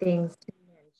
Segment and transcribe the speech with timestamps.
[0.00, 0.52] things to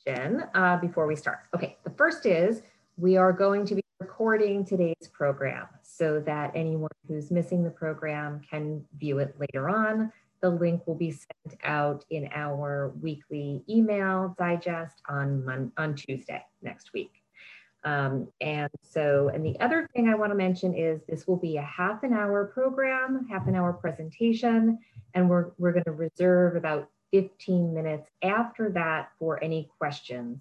[0.06, 1.40] mention uh, before we start.
[1.54, 2.62] Okay, the first is
[2.96, 8.40] we are going to be recording today's program so that anyone who's missing the program
[8.48, 10.12] can view it later on.
[10.42, 16.42] The link will be sent out in our weekly email digest on, Mon on Tuesday
[16.62, 17.12] next week.
[17.84, 21.56] Um, and so, and the other thing I want to mention is this will be
[21.56, 24.78] a half an hour program, half an hour presentation,
[25.14, 30.38] and we're, we're going to reserve about 15 minutes after that for any questions.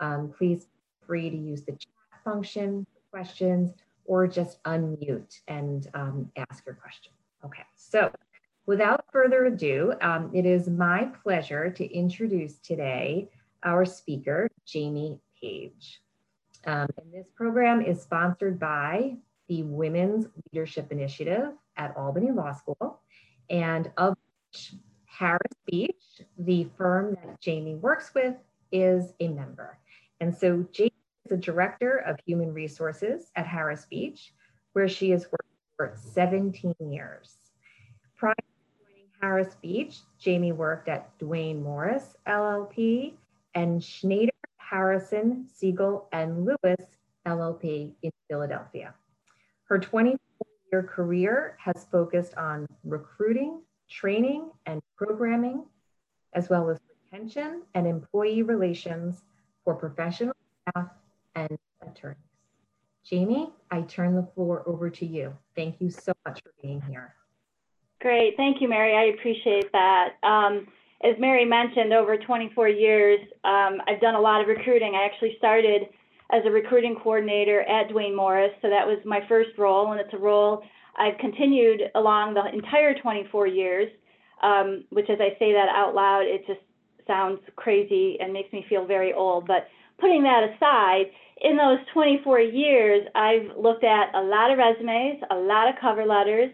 [0.00, 3.72] Um, please feel free to use the chat function for questions
[4.04, 7.12] or just unmute and um, ask your question.
[7.44, 8.10] Okay, so
[8.66, 13.28] without further ado, um, it is my pleasure to introduce today
[13.62, 16.00] our speaker, Jamie Page.
[16.66, 19.16] Um, and this program is sponsored by
[19.48, 23.00] the Women's Leadership Initiative at Albany Law School
[23.50, 24.16] and of
[24.50, 24.74] which
[25.18, 28.34] Harris Beach, the firm that Jamie works with,
[28.70, 29.78] is a member.
[30.20, 30.92] And so Jamie
[31.26, 34.32] is the Director of Human Resources at Harris Beach,
[34.72, 37.36] where she has worked for 17 years.
[38.16, 43.12] Prior to joining Harris Beach, Jamie worked at Duane Morris LLP
[43.54, 46.86] and Schnader, Harrison, Segal, and Lewis
[47.26, 48.94] LLP in Philadelphia.
[49.64, 50.18] Her 24
[50.72, 53.60] year career has focused on recruiting,
[53.92, 55.64] training, and programming,
[56.32, 56.78] as well as
[57.12, 59.22] retention and employee relations
[59.64, 60.34] for professional
[60.68, 60.88] staff
[61.34, 62.16] and attorneys.
[63.04, 65.36] Jamie, I turn the floor over to you.
[65.56, 67.14] Thank you so much for being here.
[68.00, 68.36] Great.
[68.36, 68.96] Thank you, Mary.
[68.96, 70.14] I appreciate that.
[70.22, 70.66] Um,
[71.04, 74.94] as Mary mentioned, over 24 years, um, I've done a lot of recruiting.
[74.94, 75.82] I actually started
[76.32, 80.14] as a recruiting coordinator at Duane Morris, so that was my first role, and it's
[80.14, 80.62] a role
[80.96, 83.90] I've continued along the entire 24 years,
[84.42, 86.60] um, which as I say that out loud, it just
[87.06, 89.46] sounds crazy and makes me feel very old.
[89.46, 91.06] But putting that aside,
[91.40, 96.06] in those 24 years, I've looked at a lot of resumes, a lot of cover
[96.06, 96.52] letters.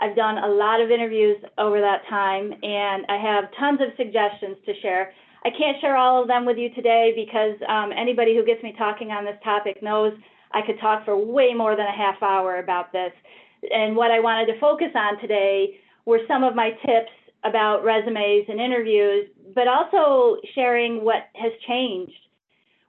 [0.00, 4.56] I've done a lot of interviews over that time, and I have tons of suggestions
[4.64, 5.12] to share.
[5.44, 8.74] I can't share all of them with you today because um, anybody who gets me
[8.78, 10.12] talking on this topic knows
[10.52, 13.12] I could talk for way more than a half hour about this.
[13.70, 17.12] And what I wanted to focus on today were some of my tips
[17.44, 22.12] about resumes and interviews, but also sharing what has changed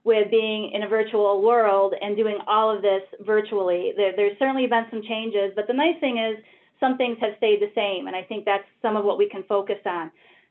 [0.04, 3.92] with being in a virtual world and doing all of this virtually.
[3.96, 6.42] There, there's certainly been some changes, but the nice thing is
[6.78, 9.42] some things have stayed the same, and I think that's some of what we can
[9.44, 10.10] focus on.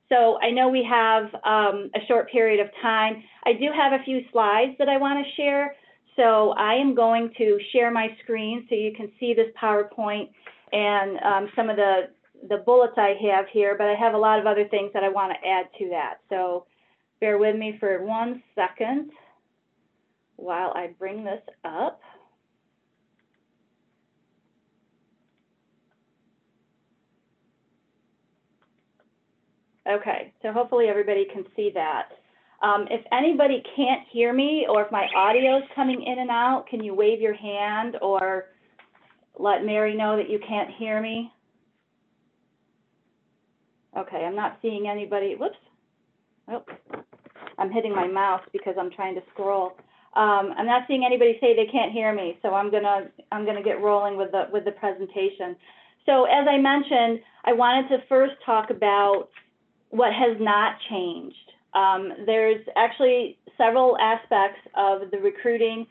[0.10, 3.24] So I know we have um, a short period of time.
[3.46, 5.76] I do have a few slides that I want to share.
[6.16, 10.30] So I am going to share my screen so you can see this PowerPoint
[10.72, 12.10] and um, some of the,
[12.50, 15.10] the bullets I have here, but I have a lot of other things that I
[15.10, 16.16] want to add to that.
[16.30, 16.66] So
[17.20, 19.12] bear with me for one second
[20.36, 22.02] while I bring this up.
[29.88, 32.10] Okay, so hopefully everybody can see that.
[32.64, 36.66] Um, if anybody can't hear me or if my audio is coming in and out,
[36.70, 38.46] can you wave your hand or
[39.38, 41.30] let Mary know that you can't hear me?
[43.98, 45.36] Okay, I'm not seeing anybody.
[45.38, 45.58] Whoops.
[46.50, 46.64] Oh,
[47.58, 49.74] I'm hitting my mouse because I'm trying to scroll.
[50.16, 53.64] Um, I'm not seeing anybody say they can't hear me, so I'm gonna I'm gonna
[53.64, 55.56] get rolling with the with the presentation.
[56.06, 59.30] So as I mentioned, I wanted to first talk about
[59.90, 61.43] what has not changed.
[61.76, 65.86] Um, there's actually several aspects of the recruiting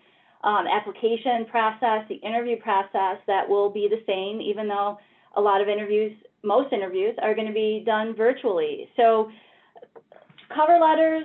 [0.45, 4.99] um, application process, the interview process that will be the same, even though
[5.37, 6.13] a lot of interviews,
[6.43, 8.89] most interviews are going to be done virtually.
[8.97, 9.31] So
[10.55, 11.25] cover letters,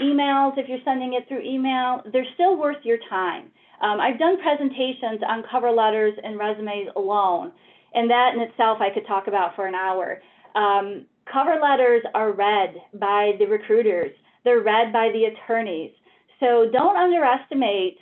[0.00, 3.50] emails, if you're sending it through email, they're still worth your time.
[3.80, 7.52] Um, I've done presentations on cover letters and resumes alone,
[7.94, 10.20] and that in itself I could talk about for an hour.
[10.54, 14.12] Um, cover letters are read by the recruiters,
[14.44, 15.92] they're read by the attorneys.
[16.40, 17.98] So don't underestimate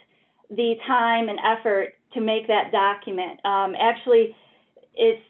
[0.50, 3.40] the time and effort to make that document.
[3.44, 4.36] Um, actually,
[4.94, 5.22] it's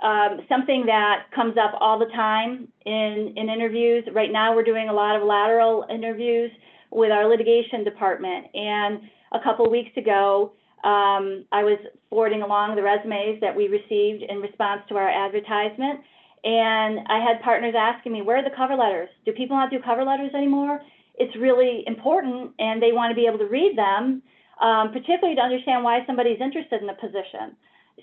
[0.00, 4.04] um, something that comes up all the time in, in interviews.
[4.12, 6.50] Right now, we're doing a lot of lateral interviews
[6.90, 8.46] with our litigation department.
[8.54, 9.00] And
[9.32, 10.52] a couple weeks ago,
[10.84, 11.78] um, I was
[12.08, 16.00] forwarding along the resumes that we received in response to our advertisement.
[16.44, 19.08] And I had partners asking me, where are the cover letters?
[19.24, 20.80] Do people not do cover letters anymore?
[21.16, 24.22] It's really important, and they want to be able to read them,
[24.60, 27.56] um, particularly to understand why somebody's interested in the position.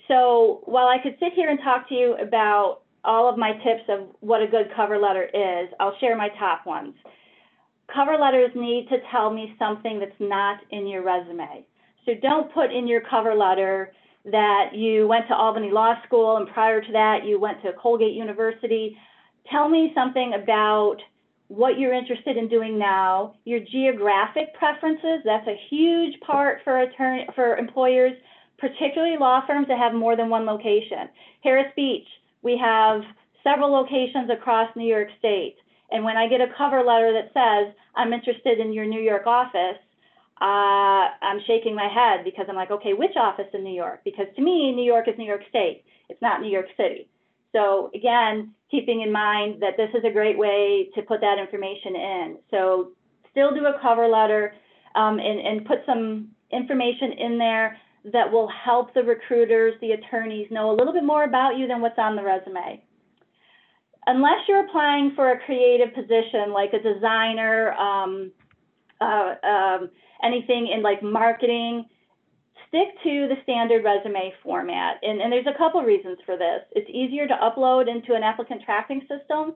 [0.08, 3.88] So while I could sit here and talk to you about all of my tips
[3.88, 6.94] of what a good cover letter is, I'll share my top ones.
[7.92, 11.64] cover letters need to tell me something that's not in your resume.
[12.04, 13.92] So don't put in your cover letter
[14.26, 18.14] that you went to Albany Law School and prior to that you went to Colgate
[18.14, 18.96] University.
[19.50, 20.96] Tell me something about
[21.48, 25.20] what you're interested in doing now, your geographic preferences.
[25.24, 28.14] That's a huge part for attorney for employers,
[28.58, 31.08] particularly law firms that have more than one location.
[31.42, 32.06] Harris Beach,
[32.42, 33.02] we have
[33.44, 35.56] several locations across New York State.
[35.92, 39.28] And when I get a cover letter that says, I'm interested in your New York
[39.28, 39.78] office,
[40.40, 44.00] uh, I'm shaking my head because I'm like, okay, which office in New York?
[44.04, 45.84] Because to me, New York is New York State.
[46.08, 47.08] It's not New York City.
[47.52, 51.96] So again, keeping in mind that this is a great way to put that information
[51.96, 52.38] in.
[52.50, 52.92] So
[53.30, 54.52] still do a cover letter
[54.94, 57.78] um, and, and put some information in there
[58.12, 61.80] that will help the recruiters, the attorneys know a little bit more about you than
[61.80, 62.82] what's on the resume.
[64.06, 68.30] Unless you're applying for a creative position like a designer, um,
[69.00, 69.90] uh, um,
[70.22, 71.84] anything in like marketing,
[72.68, 74.96] stick to the standard resume format.
[75.02, 76.62] And, and there's a couple reasons for this.
[76.72, 79.54] It's easier to upload into an applicant tracking system.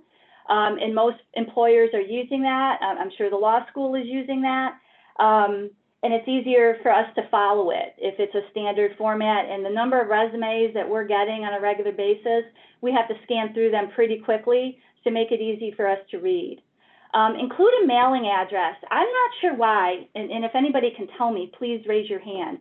[0.49, 2.79] Um, and most employers are using that.
[2.81, 4.73] I'm sure the law school is using that.
[5.21, 5.71] Um,
[6.03, 9.49] and it's easier for us to follow it if it's a standard format.
[9.49, 12.45] And the number of resumes that we're getting on a regular basis,
[12.81, 16.19] we have to scan through them pretty quickly to make it easy for us to
[16.19, 16.63] read.
[17.13, 18.77] Um, include a mailing address.
[18.89, 22.59] I'm not sure why, and, and if anybody can tell me, please raise your hand.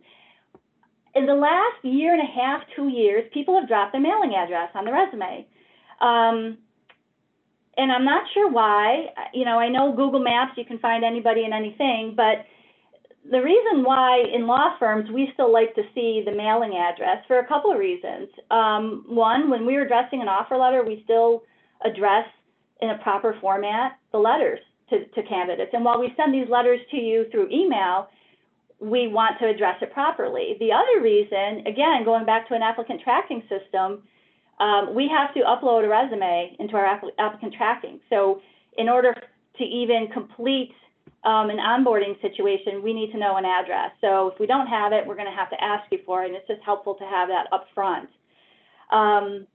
[1.13, 4.69] In the last year and a half, two years, people have dropped their mailing address
[4.73, 5.45] on the resume.
[6.01, 6.57] Um,
[7.77, 9.07] and I'm not sure why.
[9.33, 12.45] You know, I know Google Maps, you can find anybody and anything, but
[13.29, 17.39] the reason why in law firms we still like to see the mailing address for
[17.39, 18.29] a couple of reasons.
[18.49, 21.43] Um, one, when we were addressing an offer letter, we still
[21.85, 22.25] address
[22.81, 24.59] in a proper format the letters
[24.89, 25.71] to, to candidates.
[25.73, 28.09] And while we send these letters to you through email,
[28.79, 30.55] we want to address it properly.
[30.59, 34.03] The other reason, again, going back to an applicant tracking system,
[34.59, 37.99] um, we have to upload a resume into our applicant tracking.
[38.09, 38.41] So
[38.77, 39.13] in order
[39.57, 40.73] to even complete
[41.25, 43.91] um, an onboarding situation, we need to know an address.
[43.99, 46.27] So if we don't have it, we're going to have to ask you for it,
[46.27, 48.09] and it's just helpful to have that up front.
[48.91, 49.45] Um,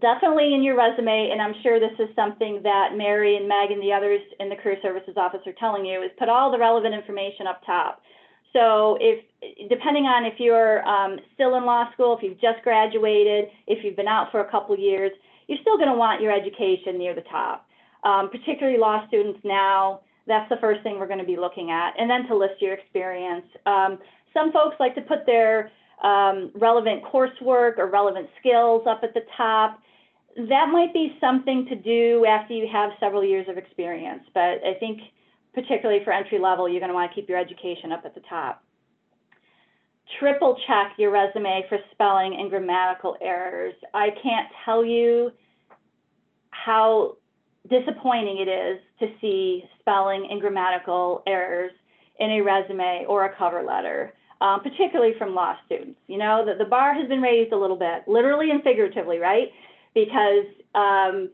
[0.00, 3.82] definitely in your resume, and I'm sure this is something that Mary and Meg and
[3.82, 6.94] the others in the Career Services Office are telling you, is put all the relevant
[6.94, 8.02] information up top.
[8.52, 9.24] So if,
[9.68, 13.96] depending on if you're um, still in law school, if you've just graduated, if you've
[13.96, 15.10] been out for a couple years,
[15.48, 17.66] you're still going to want your education near the top.
[18.04, 21.94] Um, particularly law students now, that's the first thing we're going to be looking at.
[21.98, 23.46] And then to list your experience.
[23.66, 23.98] Um,
[24.32, 25.70] some folks like to put their
[26.02, 29.80] um, relevant coursework or relevant skills up at the top.
[30.36, 34.74] That might be something to do after you have several years of experience, but I
[34.80, 35.00] think
[35.54, 38.22] particularly for entry level, you're going to want to keep your education up at the
[38.28, 38.62] top.
[40.18, 43.74] Triple check your resume for spelling and grammatical errors.
[43.94, 45.30] I can't tell you
[46.50, 47.16] how
[47.70, 51.72] disappointing it is to see spelling and grammatical errors
[52.18, 55.98] in a resume or a cover letter, um, particularly from law students.
[56.06, 59.48] You know, the, the bar has been raised a little bit, literally and figuratively, right?
[59.94, 61.30] Because um,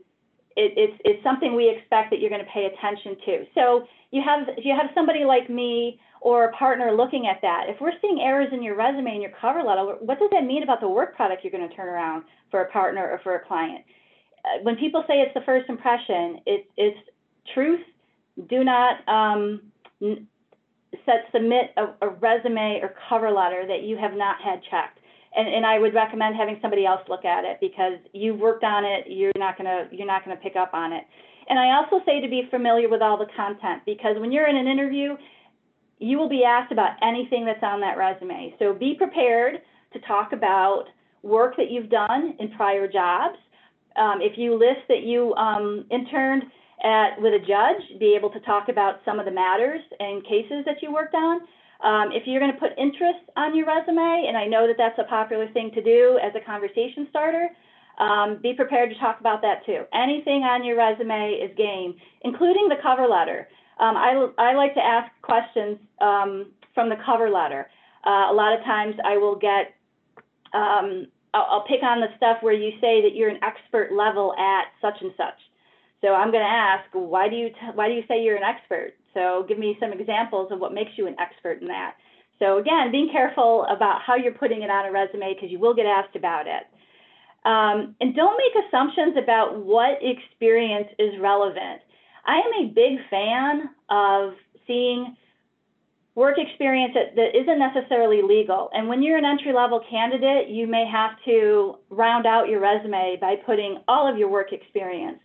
[0.55, 3.45] it, it's, it's something we expect that you're going to pay attention to.
[3.55, 7.65] So you have, if you have somebody like me or a partner looking at that,
[7.67, 10.63] if we're seeing errors in your resume and your cover letter, what does that mean
[10.63, 13.45] about the work product you're going to turn around for a partner or for a
[13.45, 13.83] client?
[14.43, 16.97] Uh, when people say it's the first impression, it, it's
[17.53, 17.81] truth.
[18.49, 19.61] Do not um,
[21.05, 24.99] set, submit a, a, resume or cover letter that you have not had checked.
[25.33, 28.83] And, and I would recommend having somebody else look at it because you've worked on
[28.83, 29.05] it.
[29.07, 31.03] You're not gonna you're not gonna pick up on it.
[31.49, 34.57] And I also say to be familiar with all the content because when you're in
[34.57, 35.15] an interview,
[35.99, 38.55] you will be asked about anything that's on that resume.
[38.59, 39.61] So be prepared
[39.93, 40.85] to talk about
[41.23, 43.37] work that you've done in prior jobs
[43.95, 46.43] um, if you list that you um, interned
[46.83, 50.63] at, with a judge, be able to talk about some of the matters and cases
[50.65, 51.41] that you worked on.
[51.83, 54.99] Um, if you're going to put interest on your resume, and I know that that's
[54.99, 57.49] a popular thing to do as a conversation starter,
[57.99, 59.83] um, be prepared to talk about that too.
[59.93, 63.47] Anything on your resume is game, including the cover letter.
[63.79, 67.69] Um, I, I like to ask questions um, from the cover letter.
[68.05, 69.73] Uh, a lot of times I will get
[70.53, 74.33] um, I'll, I'll pick on the stuff where you say that you're an expert level
[74.37, 75.39] at such and such.
[76.01, 78.93] So I'm going to ask, why do you why do you say you're an expert?
[79.13, 81.95] So give me some examples of what makes you an expert in that.
[82.39, 85.75] So again, being careful about how you're putting it on a resume because you will
[85.75, 86.63] get asked about it.
[87.43, 91.81] Um, and don't make assumptions about what experience is relevant.
[92.25, 94.33] I am a big fan of
[94.67, 95.15] seeing
[96.13, 98.69] work experience that, that isn't necessarily legal.
[98.73, 103.17] And when you're an entry level candidate, you may have to round out your resume
[103.19, 105.19] by putting all of your work experience.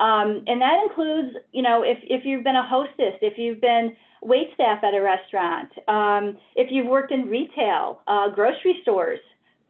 [0.00, 3.94] Um, and that includes, you know, if, if you've been a hostess, if you've been
[4.22, 9.20] wait staff at a restaurant, um, if you've worked in retail, uh, grocery stores,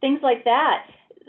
[0.00, 0.86] things like that.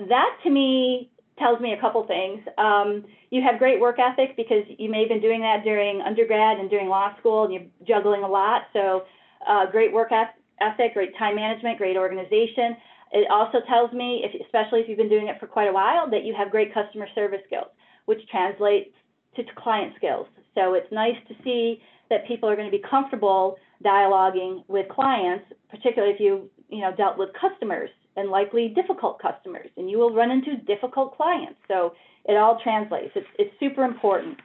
[0.07, 2.41] That to me tells me a couple things.
[2.57, 6.59] Um, you have great work ethic because you may have been doing that during undergrad
[6.59, 8.63] and during law school and you're juggling a lot.
[8.73, 9.03] So
[9.47, 12.77] uh, great work ethic, great time management, great organization.
[13.11, 16.09] It also tells me, if, especially if you've been doing it for quite a while,
[16.11, 17.67] that you have great customer service skills,
[18.11, 18.89] which translates
[19.37, 20.27] to client skills.
[20.53, 25.45] So it's nice to see that people are going to be comfortable dialoguing with clients,
[25.69, 30.13] particularly if you, you know, dealt with customers and likely difficult customers, and you will
[30.13, 31.57] run into difficult clients.
[31.69, 31.93] So
[32.25, 33.13] it all translates.
[33.15, 34.37] It's, it's super important.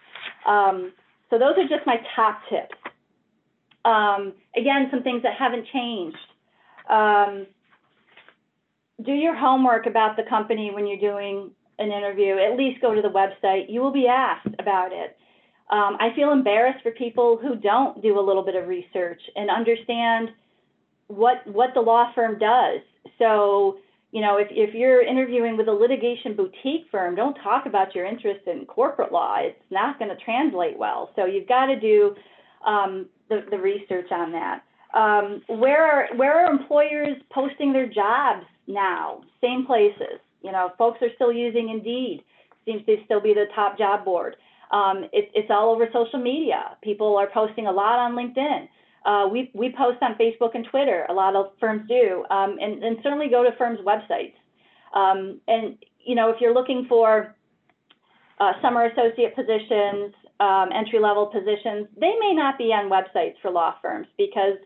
[0.46, 0.92] Um,
[1.28, 2.78] so those are just my top tips.
[3.84, 6.16] Um, again, some things that haven't changed.
[6.88, 7.48] Um,
[9.04, 12.36] do your homework about the company when you're doing an interview.
[12.38, 13.66] At least go to the website.
[13.68, 15.16] You will be asked about it.
[15.70, 19.50] Um, I feel embarrassed for people who don't do a little bit of research and
[19.50, 20.30] understand
[21.08, 22.80] what what the law firm does.
[23.18, 23.78] So,
[24.12, 28.06] you know, if, if you're interviewing with a litigation boutique firm, don't talk about your
[28.06, 29.36] interest in corporate law.
[29.40, 31.10] It's not going to translate well.
[31.16, 32.14] So you've got to do
[32.64, 34.62] um, the, the research on that.
[34.94, 39.22] Um, where are where are employers posting their jobs now?
[39.40, 40.20] Same places.
[40.46, 42.22] You know, folks are still using Indeed.
[42.64, 44.36] Seems to still be the top job board.
[44.70, 46.76] Um, it, it's all over social media.
[46.82, 48.68] People are posting a lot on LinkedIn.
[49.04, 51.06] Uh, we, we post on Facebook and Twitter.
[51.08, 54.34] A lot of firms do, um, and, and certainly go to firms' websites.
[54.94, 57.34] Um, and you know, if you're looking for
[58.38, 63.50] uh, summer associate positions, um, entry level positions, they may not be on websites for
[63.50, 64.58] law firms because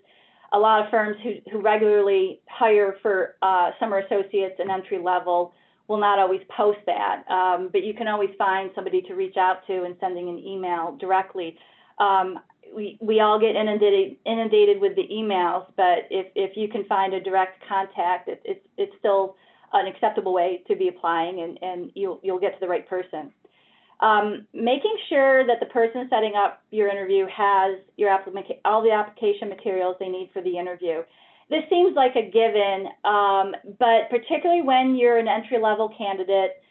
[0.52, 5.52] a lot of firms who, who regularly hire for uh, summer associates and entry level
[5.90, 7.24] will not always post that.
[7.28, 10.96] Um, but you can always find somebody to reach out to and sending an email
[11.00, 11.58] directly.
[11.98, 12.38] Um,
[12.72, 17.12] we, we all get inundated, inundated with the emails, but if, if you can find
[17.12, 19.34] a direct contact, it, it's, it's still
[19.72, 23.32] an acceptable way to be applying and, and you'll, you'll get to the right person.
[23.98, 28.16] Um, making sure that the person setting up your interview has your
[28.64, 31.02] all the application materials they need for the interview.
[31.50, 36.62] This seems like a given, um, but particularly when you're an entry level candidate,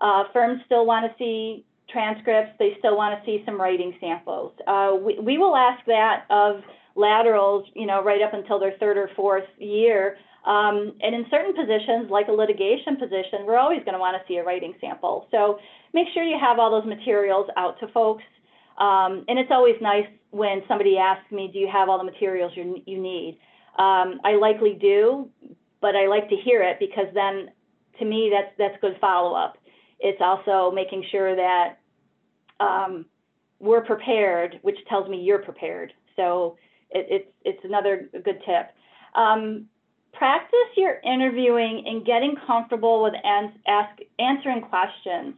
[0.00, 4.52] uh, firms still want to see transcripts, they still want to see some writing samples.
[4.66, 6.62] Uh, we, we will ask that of
[6.96, 10.16] laterals, you know, right up until their third or fourth year.
[10.46, 14.26] Um, and in certain positions, like a litigation position, we're always going to want to
[14.26, 15.28] see a writing sample.
[15.30, 15.58] So
[15.92, 18.24] make sure you have all those materials out to folks.
[18.78, 22.52] Um, and it's always nice when somebody asks me, do you have all the materials
[22.56, 23.38] you, you need?
[23.78, 25.30] Um, I likely do,
[25.80, 27.50] but I like to hear it because then
[27.98, 29.58] to me, that's, that's good follow-up.
[30.00, 31.78] It's also making sure that
[32.60, 33.06] um,
[33.60, 35.92] we're prepared, which tells me you're prepared.
[36.16, 36.56] So
[36.90, 38.70] it, it's, it's another good tip.
[39.14, 39.66] Um,
[40.12, 45.34] practice your interviewing and getting comfortable with ans ask, answering questions.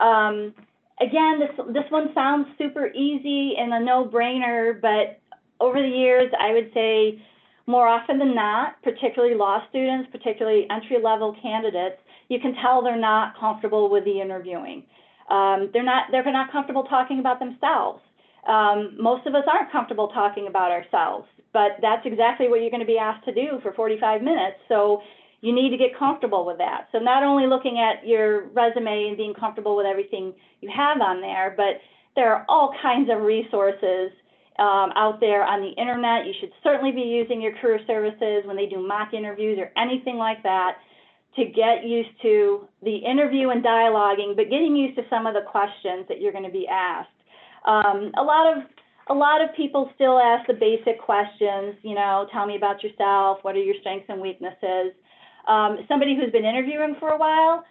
[0.00, 0.54] Um,
[1.00, 5.20] again, this, this one sounds super easy and a no-brainer, but
[5.60, 7.22] over the years, I would say
[7.66, 11.96] more often than not, particularly law students, particularly entry-level candidates,
[12.28, 14.84] you can tell they're not comfortable with the interviewing.
[15.30, 18.00] Um, they're not they're not comfortable talking about themselves.
[18.46, 22.80] Um, most of us aren't comfortable talking about ourselves, but that's exactly what you're going
[22.80, 24.58] to be asked to do for 45 minutes.
[24.68, 25.00] So
[25.40, 26.88] you need to get comfortable with that.
[26.92, 31.22] So not only looking at your resume and being comfortable with everything you have on
[31.22, 31.80] there, but
[32.16, 34.10] there are all kinds of resources
[34.58, 36.26] um, out there on the internet.
[36.26, 40.16] You should certainly be using your career services when they do mock interviews or anything
[40.16, 40.76] like that
[41.36, 45.42] to get used to the interview and dialoguing, but getting used to some of the
[45.42, 47.08] questions that you're going to be asked.
[47.66, 48.64] Um, a lot of
[49.08, 53.38] a lot of people still ask the basic questions, you know, tell me about yourself,
[53.42, 54.92] what are your strengths and weaknesses.
[55.46, 57.64] Um, somebody who's been interviewing for a while,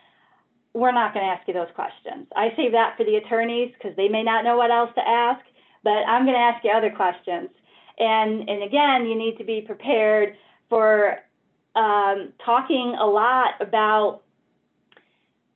[0.74, 2.28] we're not going to ask you those questions.
[2.36, 5.42] I save that for the attorneys because they may not know what else to ask,
[5.84, 7.50] but I'm going to ask you other questions.
[8.00, 10.36] And, and again, you need to be prepared
[10.70, 11.20] for
[11.76, 14.22] um, talking a lot about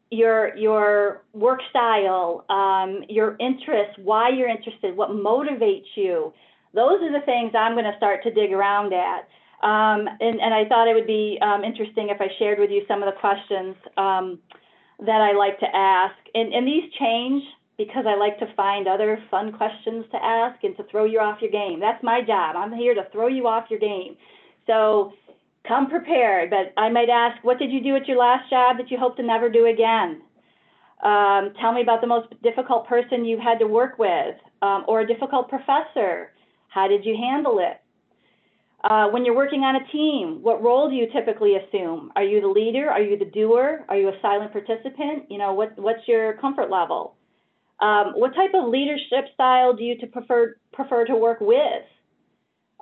[0.10, 6.34] your your work style, um, your interests, why you're interested, what motivates you.
[6.74, 9.28] Those are the things I'm going to start to dig around at.
[9.64, 12.84] Um, and, and, I thought it would be um, interesting if I shared with you
[12.88, 14.38] some of the questions um,
[15.00, 16.14] that I like to ask.
[16.36, 17.44] And, and these change
[17.78, 21.42] because I like to find other fun questions to ask and to throw you off
[21.42, 21.80] your game.
[21.80, 22.56] That's my job.
[22.56, 24.18] I'm here to throw you off your game.
[24.66, 25.14] So
[25.68, 28.90] come prepared, but I might ask, what did you do at your last job that
[28.90, 30.22] you hope to never do again?
[31.04, 35.02] Um, tell me about the most difficult person you had to work with um, or
[35.02, 36.32] a difficult professor.
[36.70, 37.80] How did you handle it?
[38.84, 42.12] Uh, when you're working on a team, what role do you typically assume?
[42.16, 42.90] Are you the leader?
[42.90, 43.86] Are you the doer?
[43.90, 45.30] Are you a silent participant?
[45.30, 47.17] You know, what, what's your comfort level?
[47.80, 51.86] Um, what type of leadership style do you to prefer, prefer to work with?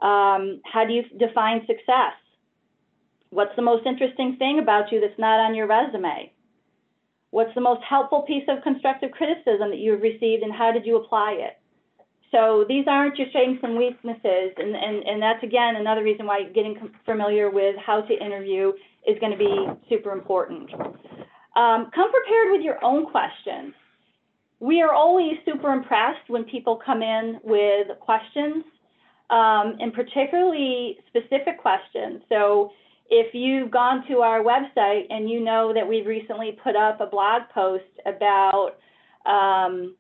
[0.02, 2.16] Um, how do you define success?
[3.30, 6.32] What's the most interesting thing about you that's not on your resume?
[7.32, 10.96] What's the most helpful piece of constructive criticism that you've received and how did you
[10.96, 11.60] apply it?
[12.32, 16.44] So these aren't your strengths and weaknesses, and, and, and that's again another reason why
[16.44, 16.76] getting
[17.06, 18.74] familiar with how to interview
[19.08, 20.74] is going to be super important.
[20.74, 23.74] Um, come prepared with your own questions.
[24.60, 28.64] We are always super impressed when people come in with questions,
[29.30, 32.22] um, and particularly specific questions.
[32.30, 32.72] So
[33.10, 37.06] if you've gone to our website and you know that we've recently put up a
[37.06, 38.78] blog post about
[39.26, 39.96] um,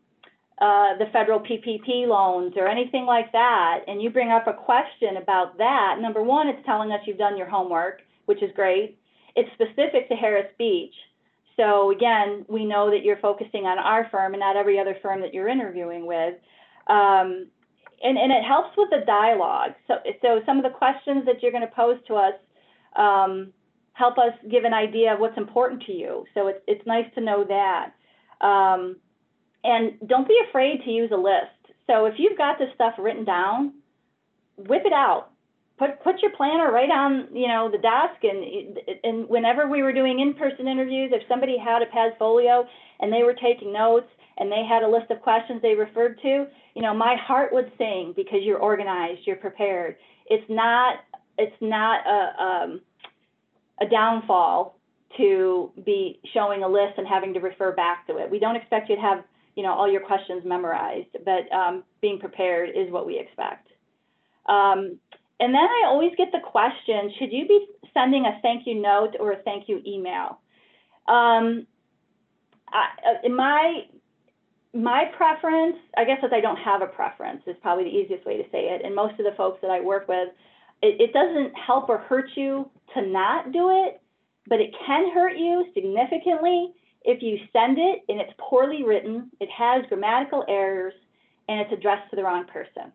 [0.59, 5.17] uh, the federal PPP loans or anything like that, and you bring up a question
[5.21, 8.97] about that, number one, it's telling us you've done your homework, which is great.
[9.35, 10.93] It's specific to Harris Beach.
[11.57, 15.21] So again, we know that you're focusing on our firm and not every other firm
[15.21, 16.35] that you're interviewing with.
[16.87, 17.47] Um,
[18.03, 19.71] and, and it helps with the dialogue.
[19.87, 22.33] So, so some of the questions that you're going to pose to us
[22.95, 23.53] um,
[23.93, 26.25] help us give an idea of what's important to you.
[26.33, 27.93] So it's, it's nice to know that.
[28.45, 28.97] Um,
[29.63, 31.73] and don't be afraid to use a list.
[31.87, 33.73] So if you've got this stuff written down,
[34.57, 35.31] whip it out.
[35.77, 39.91] Put put your planner right on you know the desk, and and whenever we were
[39.91, 42.65] doing in-person interviews, if somebody had a Padfolio
[42.99, 46.45] and they were taking notes and they had a list of questions they referred to,
[46.75, 49.97] you know, my heart would sing because you're organized, you're prepared.
[50.27, 50.99] It's not
[51.37, 52.81] it's not a um,
[53.81, 54.77] a downfall
[55.17, 58.29] to be showing a list and having to refer back to it.
[58.29, 59.23] We don't expect you to have
[59.55, 63.69] you know, all your questions memorized, but um, being prepared is what we expect.
[64.47, 64.99] Um,
[65.39, 69.15] and then I always get the question, should you be sending a thank you note
[69.19, 70.39] or a thank you email?
[71.07, 71.67] Um,
[72.71, 72.87] I,
[73.25, 73.81] uh, my,
[74.73, 78.37] my preference, I guess that I don't have a preference is probably the easiest way
[78.37, 78.81] to say it.
[78.83, 80.29] And most of the folks that I work with,
[80.81, 84.01] it, it doesn't help or hurt you to not do it,
[84.47, 86.73] but it can hurt you significantly
[87.05, 90.93] if you send it and it's poorly written, it has grammatical errors,
[91.47, 92.91] and it's addressed to the wrong person.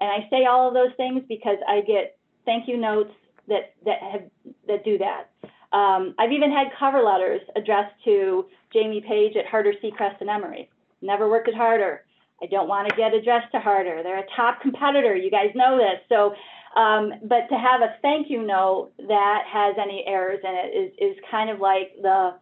[0.00, 3.12] And I say all of those things because I get thank you notes
[3.48, 4.22] that that have
[4.68, 5.30] that do that.
[5.72, 10.70] Um, I've even had cover letters addressed to Jamie Page at Harter, Secrest, and Emery.
[11.02, 12.04] Never worked at Harter.
[12.42, 14.02] I don't want to get addressed to Harter.
[14.02, 15.14] They're a top competitor.
[15.16, 16.00] You guys know this.
[16.08, 16.34] So,
[16.80, 20.92] um, but to have a thank you note that has any errors in it is
[20.98, 22.34] is kind of like the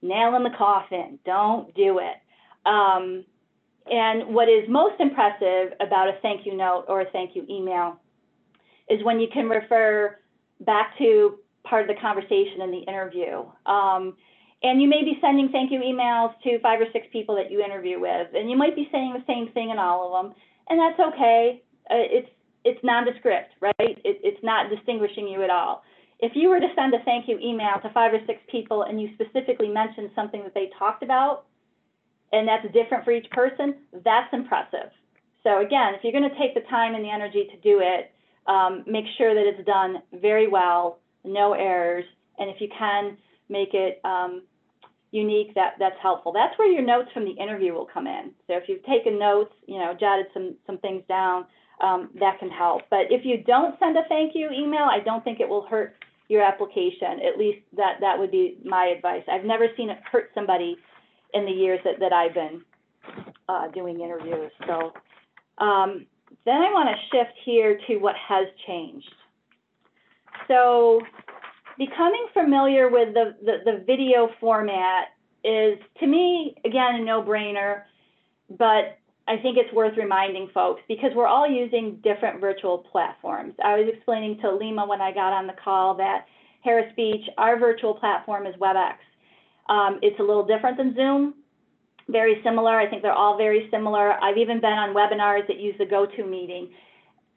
[0.00, 1.18] nail in the coffin.
[1.24, 2.16] Don't do it.
[2.68, 3.24] Um,
[3.90, 7.98] and what is most impressive about a thank you note or a thank you email
[8.88, 10.18] is when you can refer
[10.60, 13.44] back to part of the conversation in the interview.
[13.66, 14.16] Um,
[14.62, 17.64] and you may be sending thank you emails to five or six people that you
[17.64, 20.34] interview with, and you might be saying the same thing in all of them,
[20.68, 21.62] and that's okay.
[21.90, 22.28] Uh, it's
[22.64, 23.74] it's nondescript, right?
[23.78, 25.82] It, it's not distinguishing you at all.
[26.20, 29.02] If you were to send a thank you email to five or six people and
[29.02, 31.46] you specifically mentioned something that they talked about,
[32.32, 34.90] and that's different for each person, that's impressive.
[35.42, 38.12] So again, if you're going to take the time and the energy to do it,
[38.46, 42.04] um, make sure that it's done very well, no errors,
[42.38, 43.16] and if you can
[43.48, 44.42] make it um,
[45.10, 46.32] unique, that that's helpful.
[46.32, 48.32] That's where your notes from the interview will come in.
[48.46, 51.46] So if you've taken notes, you know, jotted some some things down,
[51.80, 52.82] um, that can help.
[52.90, 55.94] But if you don't send a thank you email, I don't think it will hurt
[56.28, 57.20] your application.
[57.26, 59.22] At least that, that would be my advice.
[59.30, 60.76] I've never seen it hurt somebody
[61.34, 62.62] in the years that, that I've been
[63.48, 64.50] uh, doing interviews.
[64.66, 64.92] So
[65.58, 66.06] um,
[66.44, 69.14] then I want to shift here to what has changed.
[70.48, 71.00] So
[71.78, 75.08] becoming familiar with the, the, the video format
[75.44, 77.82] is, to me, again, a no-brainer,
[78.50, 83.54] but I think it's worth reminding folks because we're all using different virtual platforms.
[83.64, 86.26] I was explaining to Lima when I got on the call that
[86.62, 88.94] Harris Beach, our virtual platform is WebEx.
[89.68, 91.34] Um, it's a little different than Zoom,
[92.08, 92.78] very similar.
[92.78, 94.12] I think they're all very similar.
[94.12, 96.70] I've even been on webinars that use the GoToMeeting.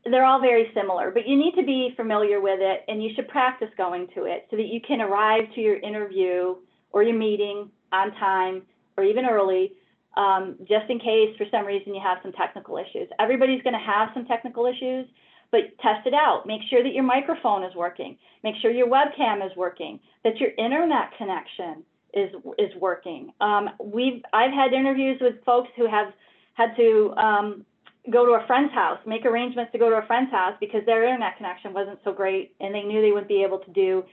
[0.06, 3.28] They're all very similar, but you need to be familiar with it and you should
[3.28, 6.56] practice going to it so that you can arrive to your interview
[6.92, 8.64] or your meeting on time
[8.98, 9.74] or even early
[10.16, 13.10] um, just in case for some reason you have some technical issues.
[13.20, 15.08] Everybody's going to have some technical issues,
[15.52, 16.44] but test it out.
[16.46, 18.18] Make sure that your microphone is working.
[18.44, 21.84] Make sure your webcam is working, that your internet connection
[22.16, 23.32] is, is working.
[23.42, 26.14] Um, we've, I've had interviews with folks who have
[26.54, 27.66] had to um,
[28.12, 31.04] go to a friend's house, make arrangements to go to a friend's house because their
[31.04, 34.04] internet connection wasn't so great and they knew they wouldn't be able to do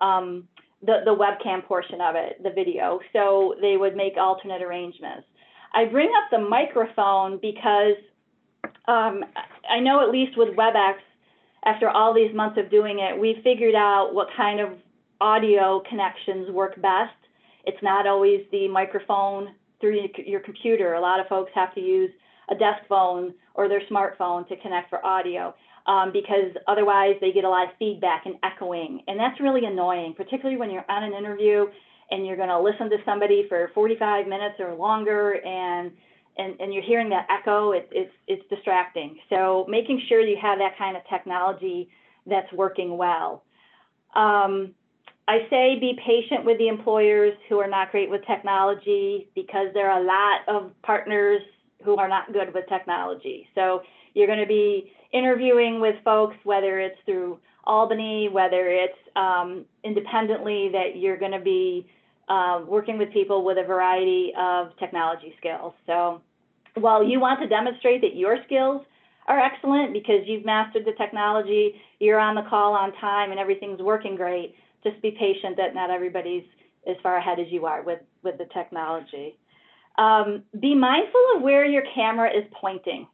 [0.00, 0.48] um,
[0.82, 3.00] the, the webcam portion of it, the video.
[3.12, 5.26] So they would make alternate arrangements.
[5.74, 7.96] I bring up the microphone because
[8.88, 9.24] um,
[9.68, 10.94] I know at least with WebEx,
[11.64, 14.70] after all these months of doing it, we figured out what kind of
[15.20, 17.12] audio connections work best.
[17.64, 20.94] It's not always the microphone through your computer.
[20.94, 22.10] A lot of folks have to use
[22.50, 25.54] a desk phone or their smartphone to connect for audio
[25.86, 29.02] um, because otherwise they get a lot of feedback and echoing.
[29.06, 31.66] And that's really annoying, particularly when you're on an interview
[32.10, 35.92] and you're going to listen to somebody for 45 minutes or longer and
[36.38, 39.18] and, and you're hearing that echo, it, it's, it's distracting.
[39.28, 41.90] So making sure you have that kind of technology
[42.24, 43.42] that's working well.
[44.14, 44.74] Um,
[45.30, 49.88] I say be patient with the employers who are not great with technology because there
[49.88, 51.40] are a lot of partners
[51.84, 53.46] who are not good with technology.
[53.54, 53.82] So
[54.14, 60.68] you're going to be interviewing with folks, whether it's through Albany, whether it's um, independently,
[60.72, 61.86] that you're going to be
[62.28, 65.74] uh, working with people with a variety of technology skills.
[65.86, 66.22] So
[66.74, 68.82] while you want to demonstrate that your skills
[69.28, 73.78] are excellent because you've mastered the technology, you're on the call on time, and everything's
[73.80, 76.44] working great, just be patient that not everybody's
[76.86, 79.36] as far ahead as you are with, with the technology.
[79.98, 83.06] Um, be mindful of where your camera is pointing.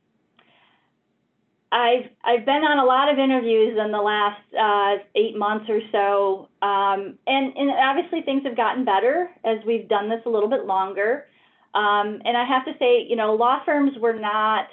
[1.72, 5.80] I've I've been on a lot of interviews in the last uh, eight months or
[5.90, 10.48] so, um, and and obviously things have gotten better as we've done this a little
[10.48, 11.26] bit longer.
[11.74, 14.68] Um, and I have to say, you know, law firms were not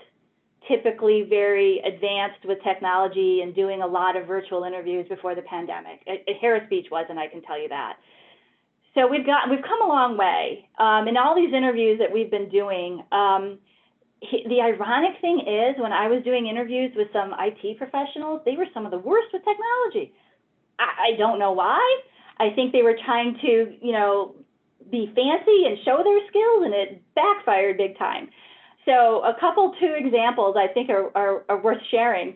[0.68, 6.06] typically very advanced with technology and doing a lot of virtual interviews before the pandemic.
[6.42, 7.98] Harris Beach wasn't, I can tell you that.
[8.96, 10.70] So we've got we've come a long way.
[10.78, 13.58] Um, in all these interviews that we've been doing, um,
[14.20, 18.56] he, the ironic thing is when I was doing interviews with some IT professionals, they
[18.56, 20.14] were some of the worst with technology.
[20.78, 21.82] I, I don't know why.
[22.38, 24.36] I think they were trying to, you know,
[24.92, 28.30] be fancy and show their skills, and it backfired big time.
[28.86, 32.36] So a couple, two examples I think are, are, are worth sharing.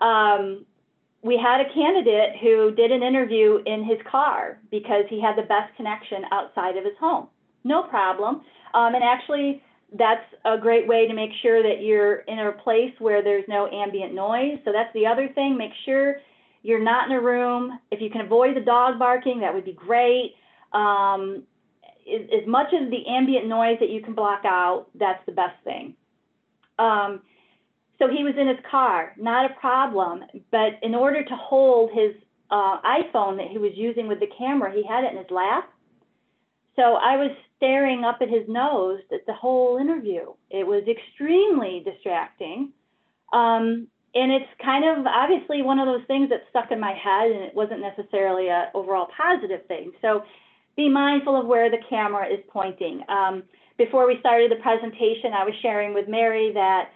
[0.00, 0.64] Um,
[1.22, 5.42] we had a candidate who did an interview in his car because he had the
[5.42, 7.28] best connection outside of his home.
[7.64, 8.42] No problem.
[8.74, 9.62] Um, and actually,
[9.98, 13.68] that's a great way to make sure that you're in a place where there's no
[13.68, 14.58] ambient noise.
[14.64, 15.56] So that's the other thing.
[15.56, 16.16] Make sure
[16.62, 17.78] you're not in a room.
[17.90, 20.34] If you can avoid the dog barking, that would be great.
[20.72, 21.44] Um,
[22.12, 25.56] as, as much as the ambient noise that you can block out, that's the best
[25.64, 25.94] thing.
[26.78, 27.22] Um,
[27.98, 30.24] so he was in his car, not a problem.
[30.50, 32.14] But in order to hold his
[32.50, 35.70] uh, iPhone that he was using with the camera, he had it in his lap.
[36.76, 40.32] So I was staring up at his nose the whole interview.
[40.50, 42.72] It was extremely distracting.
[43.32, 47.30] Um, and it's kind of obviously one of those things that stuck in my head,
[47.30, 49.92] and it wasn't necessarily an overall positive thing.
[50.02, 50.24] So
[50.76, 53.02] be mindful of where the camera is pointing.
[53.08, 53.44] Um,
[53.78, 56.90] before we started the presentation, I was sharing with Mary that,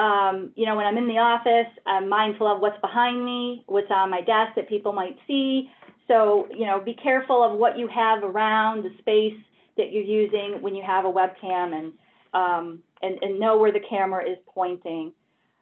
[0.00, 3.90] um, you know, when I'm in the office, I'm mindful of what's behind me, what's
[3.90, 5.70] on my desk that people might see.
[6.08, 9.38] So, you know, be careful of what you have around the space
[9.76, 11.92] that you're using when you have a webcam and,
[12.34, 15.12] um, and, and know where the camera is pointing.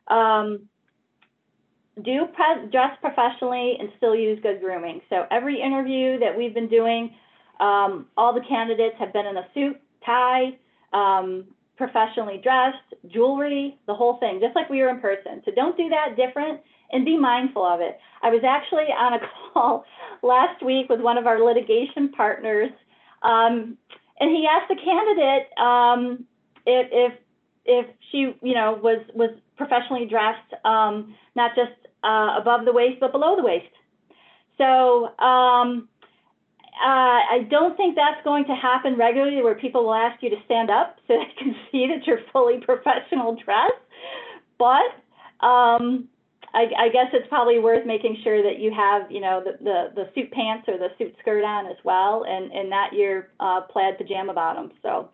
[0.08, 0.68] Um,
[2.02, 2.26] do
[2.70, 5.00] dress professionally and still use good grooming.
[5.10, 7.14] So every interview that we've been doing,
[7.60, 10.56] um, all the candidates have been in a suit, tie,
[10.92, 11.44] um,
[11.76, 15.42] professionally dressed, jewelry, the whole thing, just like we were in person.
[15.44, 16.60] So don't do that different
[16.92, 17.98] and be mindful of it.
[18.22, 19.18] I was actually on a
[19.52, 19.84] call
[20.22, 22.70] last week with one of our litigation partners,
[23.22, 23.76] um,
[24.18, 26.24] and he asked the candidate um,
[26.66, 27.12] if, if
[27.66, 32.98] if she, you know, was was professionally dressed, um, not just uh, above the waist
[33.00, 33.72] but below the waist.
[34.58, 35.88] So um,
[36.80, 40.36] uh, I don't think that's going to happen regularly where people will ask you to
[40.46, 43.72] stand up so they can see that you're fully professional dress.
[44.58, 44.88] But
[45.44, 46.08] um,
[46.54, 49.88] I, I, guess it's probably worth making sure that you have, you know, the, the,
[49.94, 53.62] the suit pants or the suit skirt on as well, and, and not your uh,
[53.62, 54.72] plaid pajama bottoms.
[54.82, 55.10] So,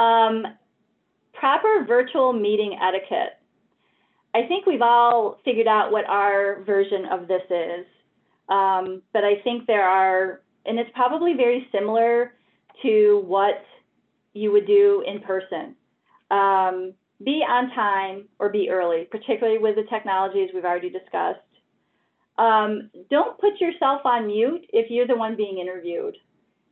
[0.00, 0.46] um,
[1.32, 3.38] proper virtual meeting etiquette.
[4.34, 7.86] I think we've all figured out what our version of this is.
[8.48, 12.34] Um, but I think there are, and it's probably very similar
[12.82, 13.64] to what
[14.34, 15.76] you would do in person.
[16.30, 21.40] Um, be on time or be early, particularly with the technologies we've already discussed.
[22.38, 26.16] Um, don't put yourself on mute if you're the one being interviewed.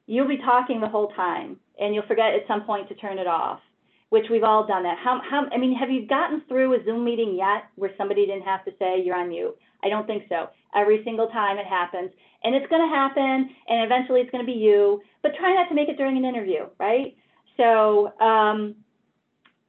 [0.06, 3.26] You'll be talking the whole time and you'll forget at some point to turn it
[3.26, 3.60] off,
[4.08, 4.98] which we've all done that.
[4.98, 8.42] How, how, I mean, have you gotten through a Zoom meeting yet where somebody didn't
[8.42, 9.56] have to say you're on mute?
[9.84, 10.48] I don't think so.
[10.74, 12.10] Every single time it happens
[12.44, 15.68] and it's going to happen and eventually it's going to be you, but try not
[15.68, 17.16] to make it during an interview, right?
[17.56, 18.76] So, um,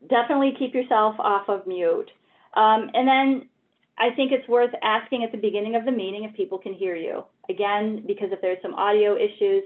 [0.10, 2.10] definitely keep yourself off of mute.
[2.56, 3.50] Um, and then
[3.98, 6.96] I think it's worth asking at the beginning of the meeting if people can hear
[6.96, 7.24] you.
[7.50, 9.64] Again, because if there's some audio issues,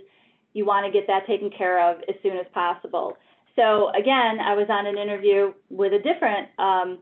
[0.54, 3.18] you want to get that taken care of as soon as possible.
[3.56, 7.00] So again, I was on an interview with a different um,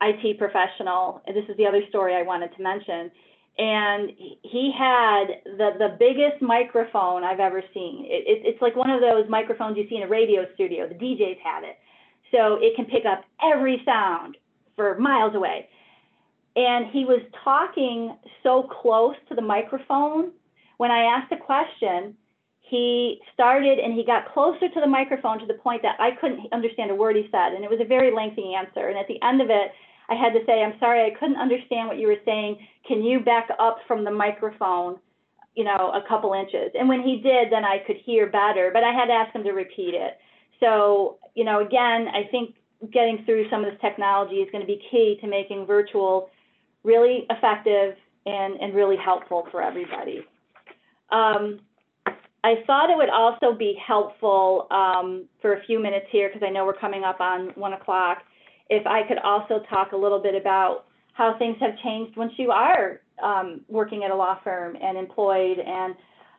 [0.00, 3.10] IT professional, and this is the other story I wanted to mention.
[3.58, 4.10] And
[4.42, 8.06] he had the, the biggest microphone I've ever seen.
[8.06, 10.86] It, it, it's like one of those microphones you see in a radio studio.
[10.86, 11.76] The DJs have it.
[12.30, 14.36] So it can pick up every sound
[14.76, 15.68] for miles away.
[16.54, 20.30] And he was talking so close to the microphone.
[20.76, 22.14] When I asked a question,
[22.60, 26.46] he started and he got closer to the microphone to the point that I couldn't
[26.52, 27.54] understand a word he said.
[27.54, 28.88] And it was a very lengthy answer.
[28.88, 29.72] And at the end of it,
[30.08, 32.58] I had to say, I'm sorry, I couldn't understand what you were saying.
[32.86, 34.98] Can you back up from the microphone,
[35.54, 36.70] you know, a couple inches?
[36.78, 39.44] And when he did, then I could hear better, but I had to ask him
[39.44, 40.18] to repeat it.
[40.60, 42.54] So, you know, again, I think
[42.92, 46.30] getting through some of this technology is going to be key to making virtual
[46.84, 50.24] really effective and, and really helpful for everybody.
[51.10, 51.60] Um,
[52.44, 56.50] I thought it would also be helpful um, for a few minutes here, because I
[56.50, 58.22] know we're coming up on one o'clock,
[58.70, 62.50] if I could also talk a little bit about how things have changed once you
[62.50, 65.94] are um, working at a law firm and employed and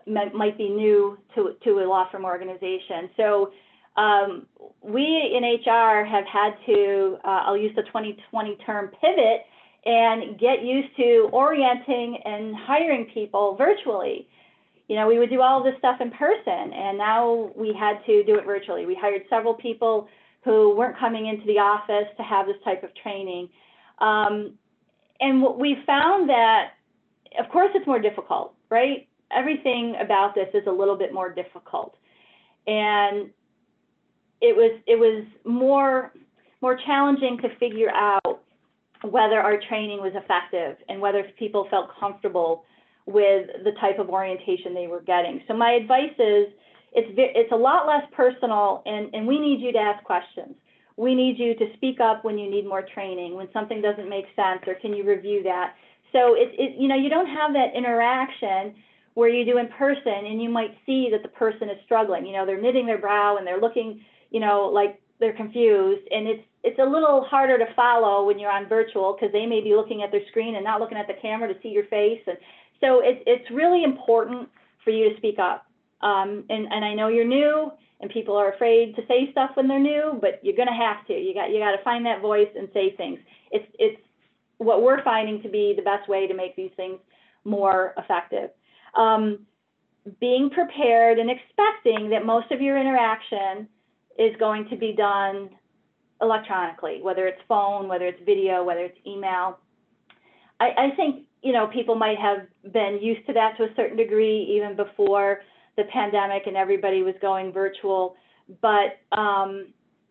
[0.08, 3.10] might be new to, to a law firm organization.
[3.18, 3.52] So
[3.98, 4.46] um,
[4.82, 9.46] we in HR have had to, uh, I'll use the 2020 term pivot
[9.86, 14.28] and get used to orienting and hiring people virtually.
[14.88, 18.04] You know, we would do all of this stuff in person, and now we had
[18.06, 18.86] to do it virtually.
[18.86, 20.08] We hired several people
[20.44, 23.50] who weren't coming into the office to have this type of training.
[24.00, 24.54] Um,
[25.20, 26.72] and we found that,
[27.38, 29.08] of course, it's more difficult, right?
[29.36, 31.96] Everything about this is a little bit more difficult.
[32.66, 33.30] And
[34.42, 36.14] it was it was more
[36.62, 38.42] more challenging to figure out
[39.04, 42.64] whether our training was effective and whether people felt comfortable
[43.06, 45.42] with the type of orientation they were getting.
[45.48, 46.48] So my advice is
[46.94, 50.56] it's it's a lot less personal and, and we need you to ask questions.
[50.98, 54.26] We need you to speak up when you need more training, when something doesn't make
[54.36, 55.76] sense, or can you review that?
[56.12, 58.76] So it, it you know, you don't have that interaction
[59.14, 62.26] where you do in person and you might see that the person is struggling.
[62.26, 66.28] You know, they're knitting their brow and they're looking you know, like they're confused and
[66.28, 69.76] it's it's a little harder to follow when you're on virtual because they may be
[69.76, 72.38] looking at their screen and not looking at the camera to see your face and
[72.80, 74.48] so it's it's really important
[74.84, 75.66] for you to speak up
[76.02, 79.68] um, and and I know you're new and people are afraid to say stuff when
[79.68, 81.14] they're new but you're gonna have to.
[81.14, 83.20] You got you got to find that voice and say things.
[83.52, 84.02] It's it's
[84.58, 87.00] what we're finding to be the best way to make these things
[87.44, 88.52] more effective.
[88.96, 89.46] Um,
[90.20, 93.68] being prepared and expecting that most of your interaction
[94.18, 95.50] is going to be done
[96.22, 99.60] electronically, whether it's phone, whether it's video, whether it's email.
[100.60, 103.98] I, I think, you know, people might have been used to that to a certain
[103.98, 105.42] degree even before
[105.80, 108.04] the pandemic and everybody was going virtual.
[108.68, 108.90] But,
[109.24, 109.50] um,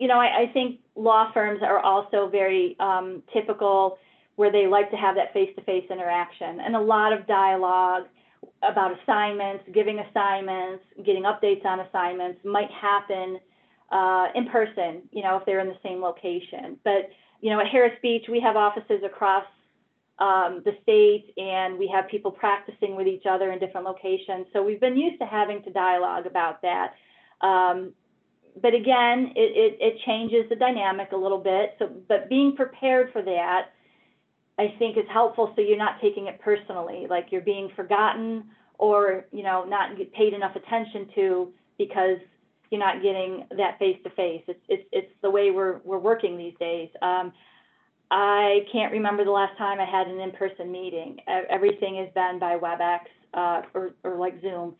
[0.01, 3.99] you know, I, I think law firms are also very um, typical
[4.37, 8.05] where they like to have that face-to-face interaction and a lot of dialogue
[8.63, 13.41] about assignments, giving assignments, getting updates on assignments might happen
[13.91, 16.79] uh, in person, you know, if they're in the same location.
[16.85, 17.03] But,
[17.41, 19.45] you know, at Harris Beach, we have offices across
[20.19, 24.47] um, the state and we have people practicing with each other in different locations.
[24.53, 26.95] So we've been used to having to dialogue about that.
[27.41, 27.93] Um,
[28.61, 31.77] but again, it, it, it, changes the dynamic a little bit.
[31.79, 33.71] So, but being prepared for that,
[34.59, 35.53] I think is helpful.
[35.55, 38.45] So you're not taking it personally, like you're being forgotten
[38.79, 42.19] or, you know, not paid enough attention to because
[42.71, 44.43] you're not getting that face to face.
[44.49, 46.89] It's it's it's the way we're we're working these days.
[47.03, 47.33] Um,
[48.11, 51.19] I can't remember the last time I had an in-person meeting.
[51.51, 53.01] Everything has been by WebEx
[53.35, 54.75] uh, or or like Zoom.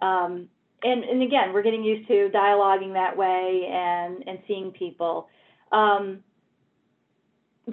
[0.00, 0.48] Um,
[0.82, 5.28] and and again, we're getting used to dialoguing that way and and seeing people.
[5.70, 6.24] Um,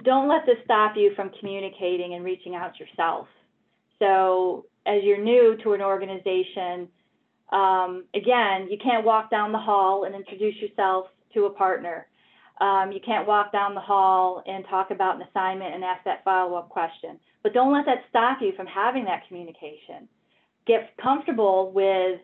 [0.02, 3.26] don't let this stop you from communicating and reaching out yourself.
[3.98, 6.88] So as you're new to an organization,
[7.52, 12.06] Um, again, you can't walk down the hall and introduce yourself to a partner.
[12.60, 16.22] Um, you can't walk down the hall and talk about an assignment and ask that
[16.24, 17.18] follow-up question.
[17.42, 20.08] But don't let that stop you from having that communication.
[20.66, 22.20] Get comfortable with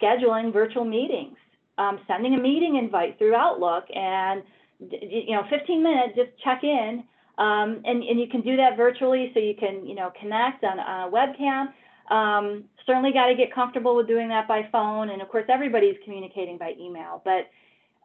[0.00, 1.36] scheduling virtual meetings,
[1.78, 4.42] um, sending a meeting invite through Outlook and,
[4.90, 7.04] you know, 15 minutes, just check in.
[7.38, 10.80] Um, and, and you can do that virtually so you can, you know, connect on,
[10.80, 11.68] on a webcam.
[12.10, 15.10] Um, certainly got to get comfortable with doing that by phone.
[15.10, 17.50] And of course, everybody's communicating by email, but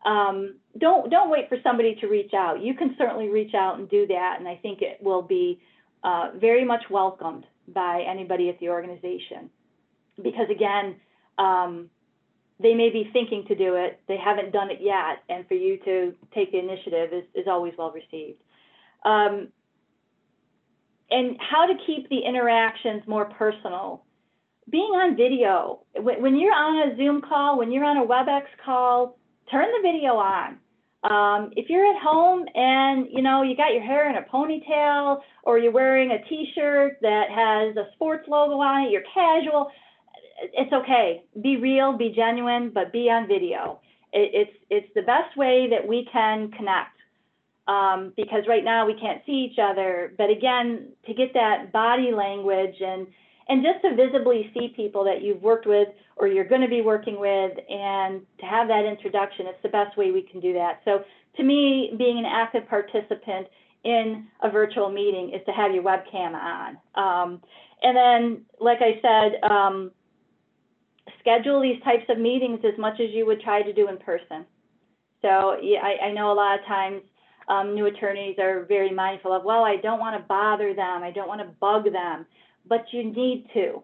[0.06, 2.62] um, don't don't wait for somebody to reach out.
[2.62, 5.62] You can certainly reach out and do that, and I think it will be
[6.04, 9.50] uh, very much welcomed by anybody at the organization.
[10.22, 10.96] Because again,
[11.38, 11.90] um,
[12.62, 15.78] they may be thinking to do it, they haven't done it yet, and for you
[15.86, 18.40] to take the initiative is, is always well received.
[19.04, 19.50] Um,
[21.10, 24.04] and how to keep the interactions more personal.
[24.70, 29.18] Being on video, when you're on a Zoom call, when you're on a WebEx call,
[29.52, 30.58] turn the video on.
[31.04, 35.22] Um, if you're at home and you know you got your hair in a ponytail
[35.44, 39.72] or you're wearing a t-shirt that has a sports logo on it, you're casual,
[40.54, 41.24] it's okay.
[41.42, 43.80] Be real, be genuine, but be on video.
[44.14, 46.98] It, it's it's the best way that we can connect
[47.68, 50.14] um, because right now we can't see each other.
[50.18, 53.08] But again, to get that body language and
[53.50, 56.82] and just to visibly see people that you've worked with or you're going to be
[56.82, 60.82] working with and to have that introduction, it's the best way we can do that.
[60.86, 61.04] So
[61.38, 63.48] to me, being an active participant
[63.84, 66.78] in a virtual meeting is to have your webcam on.
[66.96, 67.42] Um,
[67.82, 69.92] and then, like I said, um,
[71.20, 74.46] schedule these types of meetings as much as you would try to do in person.
[75.22, 77.02] So yeah, I, I know a lot of times
[77.48, 81.12] um, new attorneys are very mindful of, well, I don't want to bother them, I
[81.12, 82.26] don't want to bug them
[82.72, 83.84] but you need to.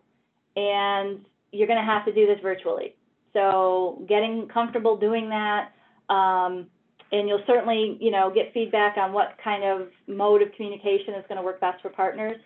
[0.56, 2.95] And you're going to have to do this virtually.
[3.34, 5.73] So getting comfortable doing that,
[6.10, 6.67] um,
[7.12, 11.26] and you'll certainly, you know, get feedback on what kind of mode of communication is
[11.28, 12.38] going to work best for partners.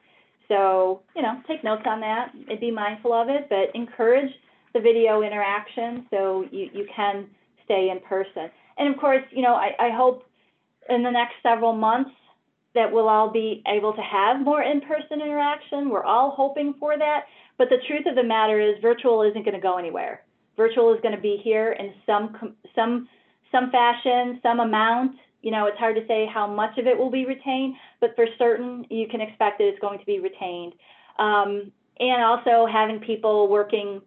[0.47, 4.31] So, you know, take notes on that and be mindful of it, but encourage
[4.73, 7.27] the video interaction so you, you can
[7.65, 8.49] stay in person.
[8.79, 10.25] And of course, you know, I, I hope
[10.89, 12.11] in the next several months
[12.73, 15.89] that we'll all be able to have more in-person interaction.
[15.89, 17.25] We're all hoping for that.
[17.57, 20.23] But the truth of the matter is virtual isn't going to go anywhere.
[20.57, 23.07] Virtual is going to be here in some, some,
[23.51, 25.17] some fashion, some amount.
[25.41, 28.25] You know, it's hard to say how much of it will be retained, but for
[28.37, 30.73] certain, you can expect that it's going to be retained.
[31.19, 34.01] Um, and also having people working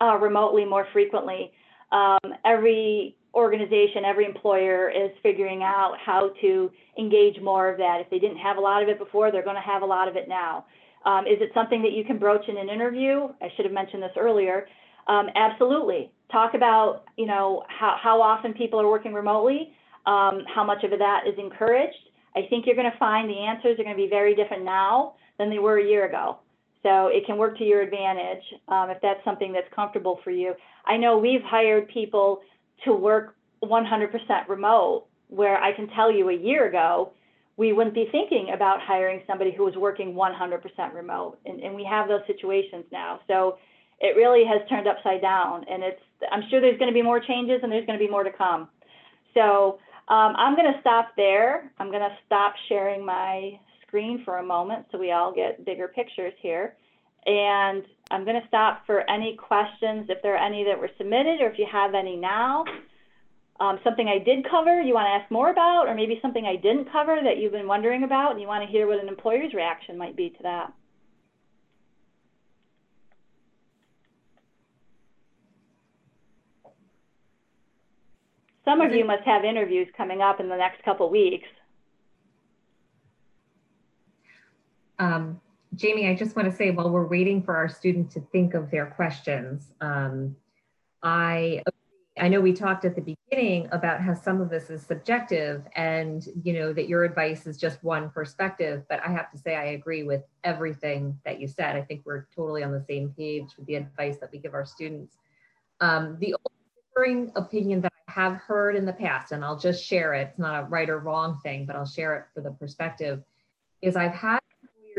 [0.00, 1.52] uh, remotely more frequently.
[1.92, 7.98] Um, every organization, every employer is figuring out how to engage more of that.
[8.00, 10.08] If they didn't have a lot of it before, they're going to have a lot
[10.08, 10.64] of it now.
[11.04, 13.28] Um, is it something that you can broach in an interview?
[13.40, 14.66] I should have mentioned this earlier.
[15.06, 16.10] Um, absolutely.
[16.30, 19.72] Talk about, you know, how, how often people are working remotely,
[20.06, 21.96] um, how much of that is encouraged.
[22.36, 25.14] I think you're going to find the answers are going to be very different now
[25.38, 26.38] than they were a year ago.
[26.82, 30.54] So it can work to your advantage um, if that's something that's comfortable for you.
[30.86, 32.40] I know we've hired people
[32.84, 37.12] to work 100% remote, where I can tell you a year ago,
[37.56, 41.38] we wouldn't be thinking about hiring somebody who was working 100% remote.
[41.44, 43.20] And, and we have those situations now.
[43.28, 43.58] So
[44.00, 45.66] it really has turned upside down.
[45.68, 46.00] And it's,
[46.32, 48.32] I'm sure there's going to be more changes and there's going to be more to
[48.32, 48.68] come.
[49.34, 51.70] So um, I'm going to stop there.
[51.78, 55.88] I'm going to stop sharing my screen for a moment so we all get bigger
[55.88, 56.76] pictures here.
[57.26, 61.40] And I'm going to stop for any questions, if there are any that were submitted,
[61.40, 62.64] or if you have any now.
[63.60, 66.56] Um, something I did cover you want to ask more about, or maybe something I
[66.56, 69.52] didn't cover that you've been wondering about and you want to hear what an employer's
[69.52, 70.72] reaction might be to that.
[78.64, 81.48] Some of you must have interviews coming up in the next couple weeks.
[84.98, 85.40] Um,
[85.74, 88.70] Jamie, I just want to say while we're waiting for our students to think of
[88.70, 90.36] their questions, um,
[91.02, 91.62] I
[92.18, 96.26] I know we talked at the beginning about how some of this is subjective and
[96.42, 99.66] you know that your advice is just one perspective, but I have to say I
[99.66, 101.76] agree with everything that you said.
[101.76, 104.66] I think we're totally on the same page with the advice that we give our
[104.66, 105.16] students.
[105.80, 106.34] Um, the
[106.92, 110.38] differing opinion that I have heard in the past, and I'll just share it, it's
[110.38, 113.22] not a right or wrong thing, but I'll share it for the perspective,
[113.80, 114.40] is I've had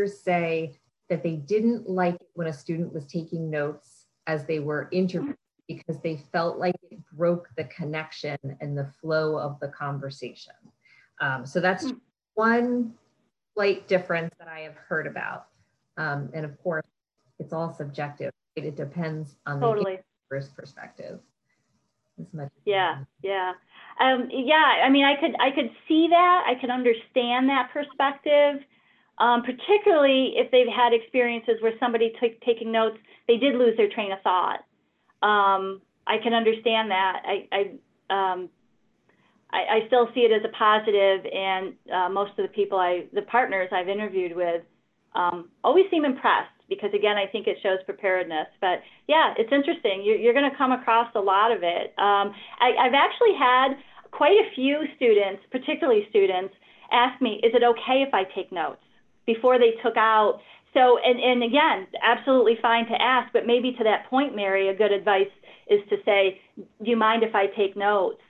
[0.01, 0.73] employers say
[1.09, 5.35] that they didn't like it when a student was taking notes as they were interviewed
[5.67, 10.53] because they felt like it broke the connection and the flow of the conversation.
[11.19, 11.99] Um, so that's mm.
[12.33, 12.93] one
[13.53, 15.47] slight difference that I have heard about.
[15.97, 16.85] Um, and of course,
[17.39, 18.31] it's all subjective.
[18.55, 19.99] It depends on totally.
[20.29, 21.19] first perspective.
[22.19, 22.51] As much.
[22.65, 23.53] Yeah, yeah.
[23.99, 26.43] Um, yeah, I mean, I could, I could see that.
[26.47, 28.61] I could understand that perspective.
[29.21, 32.97] Um, particularly if they've had experiences where somebody took taking notes,
[33.27, 34.65] they did lose their train of thought.
[35.21, 37.21] Um, I can understand that.
[37.23, 37.61] I, I,
[38.09, 38.49] um,
[39.53, 43.05] I, I, still see it as a positive, and uh, most of the people I,
[43.13, 44.63] the partners I've interviewed with,
[45.13, 48.47] um, always seem impressed because again, I think it shows preparedness.
[48.59, 50.01] But yeah, it's interesting.
[50.03, 51.93] You're, you're going to come across a lot of it.
[51.99, 53.77] Um, I, I've actually had
[54.09, 56.55] quite a few students, particularly students,
[56.91, 58.81] ask me, "Is it okay if I take notes?"
[59.25, 60.39] Before they took out.
[60.73, 64.75] So, and, and again, absolutely fine to ask, but maybe to that point, Mary, a
[64.75, 65.27] good advice
[65.69, 68.21] is to say, "Do you mind if I take notes?"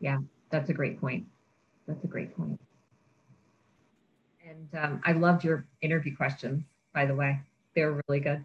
[0.00, 0.18] Yeah,
[0.50, 1.24] that's a great point.
[1.86, 2.60] That's a great point.
[4.46, 6.62] And um, I loved your interview questions,
[6.92, 7.40] by the way.
[7.74, 8.44] They're really good.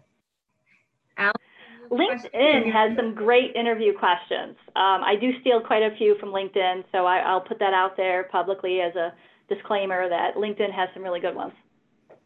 [1.90, 4.56] LinkedIn has some great interview questions.
[4.76, 7.96] Um, I do steal quite a few from LinkedIn, so I, will put that out
[7.96, 9.12] there publicly as a
[9.50, 11.52] disclaimer that LinkedIn has some really good ones.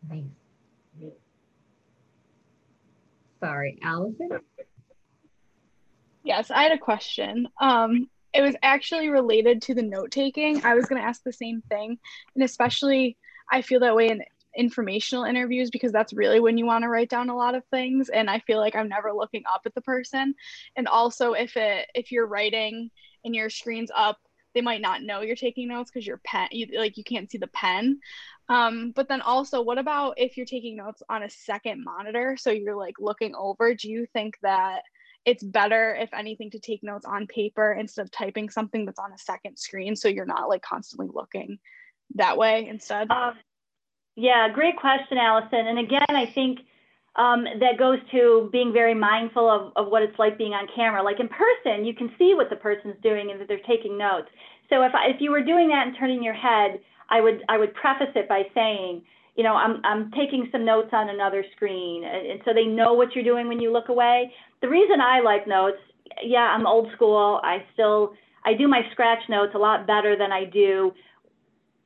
[0.09, 0.25] Nice.
[3.41, 4.31] Sorry, Allison?
[6.22, 7.49] Yes, I had a question.
[7.61, 10.64] Um, it was actually related to the note taking.
[10.64, 11.99] I was going to ask the same thing,
[12.35, 13.16] and especially
[13.53, 14.22] I feel that way in
[14.57, 18.09] informational interviews because that's really when you want to write down a lot of things
[18.09, 20.33] and i feel like i'm never looking up at the person
[20.77, 22.89] and also if it if you're writing
[23.25, 24.18] and your screen's up
[24.55, 27.39] they might not know you're taking notes because your pen you, like you can't see
[27.39, 28.01] the pen.
[28.49, 32.37] Um, but then also what about if you're taking notes on a second monitor?
[32.39, 33.75] So you're like looking over.
[33.75, 34.83] Do you think that
[35.25, 39.13] it's better if anything to take notes on paper instead of typing something that's on
[39.13, 41.59] a second screen so you're not like constantly looking
[42.15, 43.11] that way instead?
[43.11, 43.35] Um,
[44.17, 45.67] yeah, great question, Allison.
[45.67, 46.61] And again, I think
[47.17, 51.03] um, that goes to being very mindful of, of what it's like being on camera.
[51.03, 54.29] Like in person, you can see what the person's doing and that they're taking notes.
[54.69, 57.59] So if, I, if you were doing that and turning your head, I would, I
[57.59, 59.03] would preface it by saying,
[59.37, 62.03] you know, I'm, I'm taking some notes on another screen.
[62.05, 64.33] And, and so they know what you're doing when you look away.
[64.61, 65.79] The reason I like notes,
[66.23, 67.41] yeah, I'm old school.
[67.45, 70.93] I still, I do my scratch notes a lot better than I do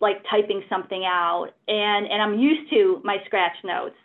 [0.00, 3.96] like typing something out and and I'm used to my scratch notes.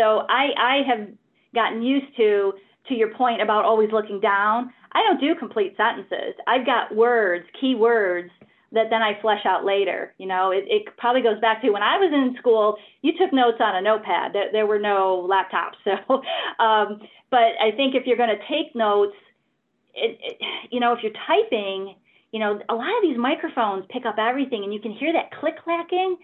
[0.00, 1.08] So I I have
[1.54, 2.52] gotten used to
[2.88, 4.72] to your point about always looking down.
[4.92, 6.34] I don't do complete sentences.
[6.46, 8.30] I've got words, key words
[8.72, 10.14] that then I flesh out later.
[10.18, 13.32] You know, it, it probably goes back to when I was in school, you took
[13.32, 14.32] notes on a notepad.
[14.32, 15.76] There, there were no laptops.
[15.84, 16.22] So,
[16.62, 19.16] um, but I think if you're going to take notes,
[19.94, 20.38] it, it,
[20.70, 21.96] you know, if you're typing,
[22.32, 25.30] you know, a lot of these microphones pick up everything and you can hear that
[25.38, 26.16] click clacking.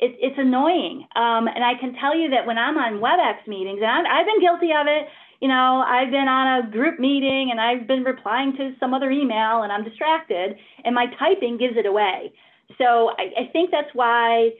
[0.00, 1.06] It, it's annoying.
[1.14, 4.26] Um, and I can tell you that when I'm on WebEx meetings, and I've, I've
[4.26, 5.08] been guilty of it,
[5.40, 9.10] you know, I've been on a group meeting and I've been replying to some other
[9.10, 12.32] email and I'm distracted and my typing gives it away.
[12.78, 14.50] So I, I think that's why,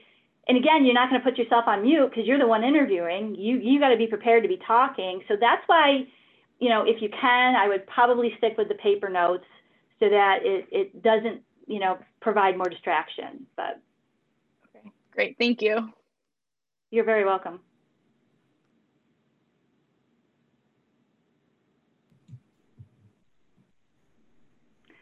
[0.47, 3.35] and again, you're not going to put yourself on mute because you're the one interviewing.
[3.35, 5.21] You you got to be prepared to be talking.
[5.27, 6.05] So that's why,
[6.59, 9.45] you know, if you can, I would probably stick with the paper notes
[9.99, 13.47] so that it, it doesn't, you know, provide more distraction.
[13.57, 13.81] But
[15.15, 15.37] great.
[15.39, 15.89] Thank you.
[16.91, 17.59] You're very welcome.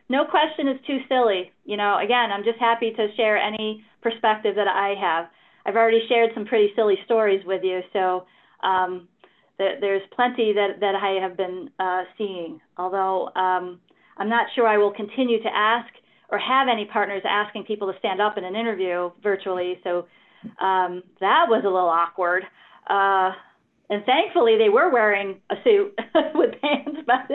[0.09, 1.51] No question is too silly.
[1.65, 5.25] You know, again, I'm just happy to share any perspective that I have.
[5.65, 8.25] I've already shared some pretty silly stories with you, so
[8.61, 9.07] um,
[9.57, 12.59] th there's plenty that, that I have been uh, seeing.
[12.77, 13.79] Although um,
[14.17, 15.89] I'm not sure I will continue to ask
[16.33, 19.79] or have any partners asking people to stand up in an interview virtually.
[19.83, 20.07] So
[20.59, 22.43] um, that was a little awkward.
[22.89, 23.33] Uh,
[23.87, 25.93] and thankfully, they were wearing a suit
[26.33, 27.29] with pants, but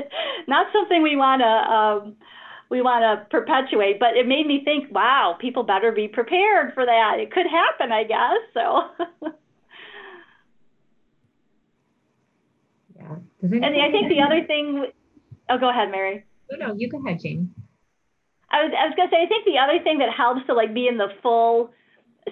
[0.48, 2.16] not something we want to um,
[2.70, 4.00] we want to perpetuate.
[4.00, 7.18] But it made me think, wow, people better be prepared for that.
[7.20, 8.40] It could happen, I guess.
[8.52, 9.30] So.
[12.96, 13.14] yeah.
[13.42, 14.86] And I think the other thing.
[15.48, 16.24] Oh, go ahead, Mary.
[16.50, 17.54] No, no, you go ahead, Jane.
[18.50, 20.72] I was, I was gonna say, I think the other thing that helps to like
[20.72, 21.70] be in the full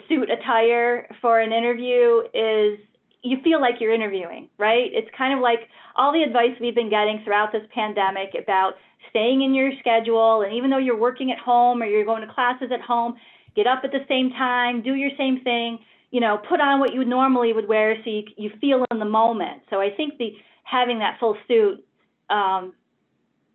[0.08, 2.78] suit attire for an interview is
[3.22, 4.90] you feel like you're interviewing, right?
[4.92, 8.74] It's kind of like all the advice we've been getting throughout this pandemic about
[9.10, 10.42] staying in your schedule.
[10.42, 13.16] And even though you're working at home or you're going to classes at home,
[13.54, 15.78] get up at the same time, do your same thing,
[16.10, 19.04] you know, put on what you normally would wear so you, you feel in the
[19.04, 19.62] moment.
[19.70, 21.84] So I think the having that full suit
[22.30, 22.74] um,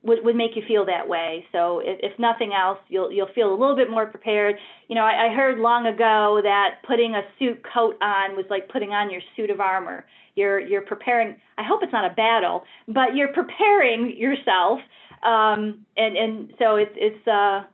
[0.03, 1.45] would, would make you feel that way.
[1.51, 4.55] So if, if nothing else, you'll you'll feel a little bit more prepared.
[4.87, 8.69] You know, I, I heard long ago that putting a suit coat on was like
[8.69, 10.05] putting on your suit of armor.
[10.35, 11.35] You're you're preparing.
[11.57, 14.79] I hope it's not a battle, but you're preparing yourself.
[15.23, 17.67] Um, and and so it's it's uh, a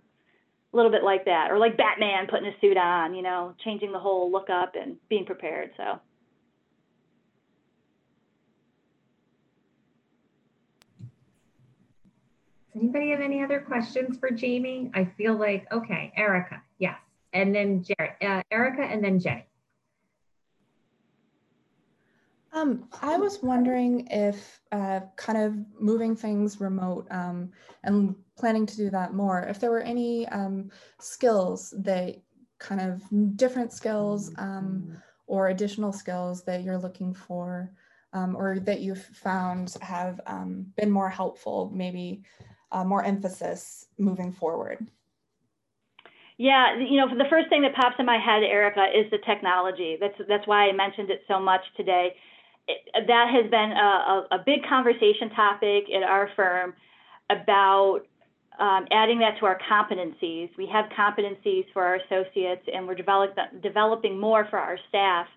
[0.74, 3.14] little bit like that, or like Batman putting a suit on.
[3.14, 5.72] You know, changing the whole look up and being prepared.
[5.78, 6.00] So.
[12.78, 14.92] Anybody have any other questions for Jamie?
[14.94, 16.96] I feel like, okay, Erica, yes.
[17.34, 19.46] And then Jared, uh, Erica and then Jenny.
[22.54, 27.52] Um, I was wondering if uh, kind of moving things remote um,
[27.84, 30.70] and planning to do that more, if there were any um,
[31.00, 32.16] skills that
[32.60, 33.02] kind of
[33.38, 37.72] different skills um, or additional skills that you're looking for
[38.14, 42.24] um, or that you've found have um, been more helpful, maybe
[42.72, 44.88] uh, more emphasis moving forward?
[46.38, 49.98] Yeah, you know, the first thing that pops in my head, Erica, is the technology.
[50.00, 52.16] That's that's why I mentioned it so much today.
[52.68, 56.74] It, that has been a, a, big conversation topic at our firm
[57.30, 58.02] about
[58.60, 60.50] um, adding that to our competencies.
[60.58, 65.28] We have competencies for our associates, and we're develop, developing more for our staff.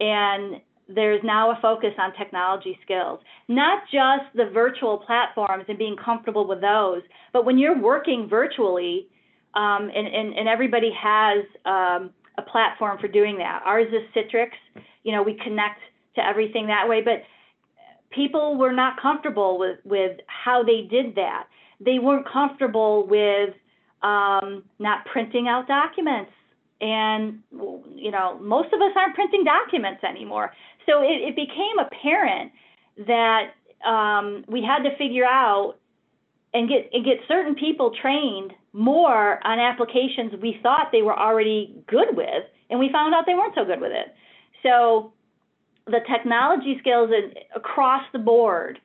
[0.00, 5.96] And there's now a focus on technology skills, not just the virtual platforms and being
[5.96, 9.08] comfortable with those, but when you're working virtually,
[9.54, 13.62] um, and, and, and everybody has um, a platform for doing that.
[13.64, 14.50] Ours is Citrix.
[15.02, 15.80] You know, we connect
[16.16, 17.22] to everything that way, but
[18.10, 21.44] people were not comfortable with, with how they did that.
[21.80, 23.54] They weren't comfortable with
[24.02, 26.32] um, not printing out documents
[26.80, 27.40] and
[27.94, 30.52] you know most of us aren't printing documents anymore
[30.86, 32.52] so it, it became apparent
[33.06, 33.52] that
[33.86, 35.76] um, we had to figure out
[36.54, 41.74] and get and get certain people trained more on applications we thought they were already
[41.86, 44.14] good with, and we found out they weren't so good with it.
[44.62, 45.12] So
[45.86, 47.10] the technology skills
[47.54, 48.78] across the board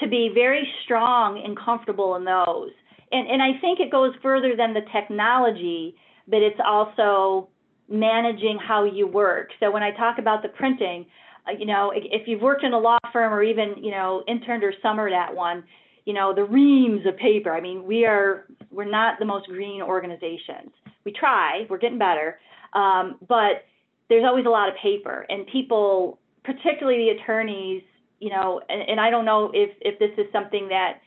[0.00, 2.70] to be very strong and comfortable in those.
[3.12, 5.96] And, and I think it goes further than the technology,
[6.28, 7.48] but it's also
[7.88, 9.50] managing how you work.
[9.60, 11.06] So when I talk about the printing,
[11.48, 14.64] uh, you know, if you've worked in a law firm or even, you know, interned
[14.64, 15.64] or summered at one,
[16.04, 17.52] you know, the reams of paper.
[17.52, 20.70] I mean, we are, we're not the most green organizations.
[21.04, 22.38] We try, we're getting better,
[22.72, 23.64] um, but
[24.08, 27.82] there's always a lot of paper and people, particularly the attorneys,
[28.20, 31.00] you know, and, and I don't know if, if this is something that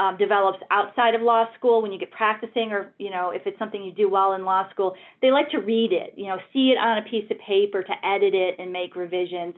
[0.00, 3.58] um, develops outside of law school when you get practicing or you know if it's
[3.58, 6.70] something you do well in law school they like to read it you know see
[6.70, 9.54] it on a piece of paper to edit it and make revisions.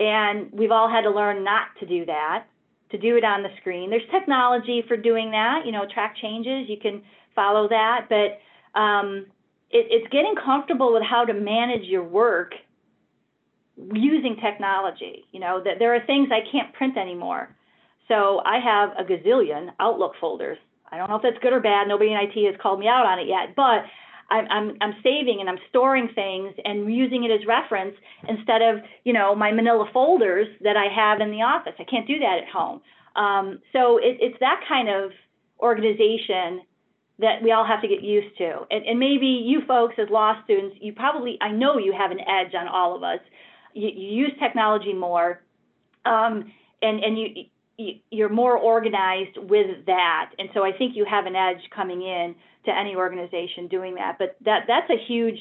[0.00, 2.46] And we've all had to learn not to do that
[2.90, 3.88] to do it on the screen.
[3.88, 7.02] There's technology for doing that you know track changes you can
[7.34, 9.26] follow that but um,
[9.70, 12.52] it, it's getting comfortable with how to manage your work
[13.94, 17.56] using technology you know that there are things i can't print anymore
[18.08, 20.58] so I have a gazillion Outlook folders.
[20.90, 21.88] I don't know if that's good or bad.
[21.88, 23.84] Nobody in IT has called me out on it yet, but
[24.30, 27.94] I'm, I'm, I'm saving and I'm storing things and using it as reference
[28.28, 31.74] instead of, you know, my manila folders that I have in the office.
[31.78, 32.80] I can't do that at home.
[33.14, 35.12] Um, so it, it's that kind of
[35.60, 36.62] organization
[37.18, 38.66] that we all have to get used to.
[38.70, 42.20] And, and maybe you folks as law students, you probably, I know you have an
[42.20, 43.20] edge on all of us.
[43.74, 45.42] You, you use technology more.
[46.04, 47.44] Um, and, and you,
[47.78, 50.30] you're more organized with that.
[50.38, 52.34] And so I think you have an edge coming in
[52.66, 54.16] to any organization doing that.
[54.18, 55.38] But that that's a huge,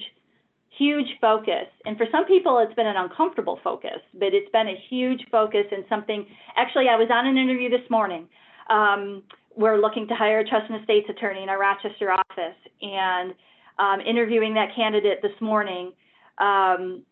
[0.78, 1.68] huge focus.
[1.86, 5.66] And for some people, it's been an uncomfortable focus, but it's been a huge focus
[5.72, 6.26] and something.
[6.56, 8.28] Actually, I was on an interview this morning.
[8.70, 9.24] Um,
[9.56, 13.34] we're looking to hire a trust and estates attorney in our Rochester office, and
[13.78, 15.92] um, interviewing that candidate this morning.
[16.38, 17.04] Um,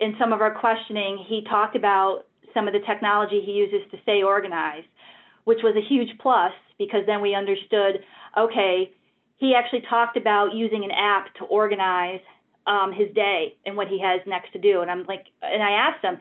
[0.00, 2.24] in some of our questioning, he talked about
[2.54, 4.86] some of the technology he uses to stay organized,
[5.44, 8.00] which was a huge plus because then we understood,
[8.38, 8.90] okay,
[9.36, 12.20] he actually talked about using an app to organize
[12.66, 14.80] um, his day and what he has next to do.
[14.80, 16.18] And I'm like, and I asked him,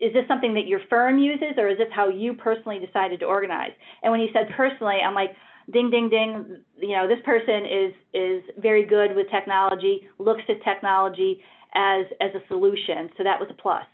[0.00, 3.26] is this something that your firm uses or is this how you personally decided to
[3.26, 3.72] organize?
[4.02, 5.34] And when he said personally, I'm like,
[5.72, 10.62] ding, ding, ding, you know, this person is, is very good with technology, looks at
[10.62, 11.42] technology
[11.74, 13.10] as, as a solution.
[13.16, 13.84] So that was a plus.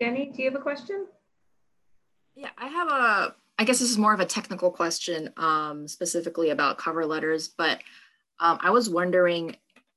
[0.00, 1.06] Jenny, do you have a question?
[2.34, 6.50] Yeah, I have a, I guess this is more of a technical question um, specifically
[6.50, 7.80] about cover letters, but
[8.38, 9.56] um, I was wondering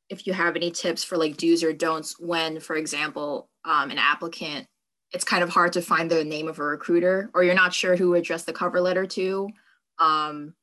[0.09, 3.97] if you have any tips for like do's or don'ts when, for example, um, an
[3.97, 4.67] applicant,
[5.13, 7.95] it's kind of hard to find the name of a recruiter or you're not sure
[7.95, 9.49] who to address the cover letter to.
[9.99, 10.53] Um,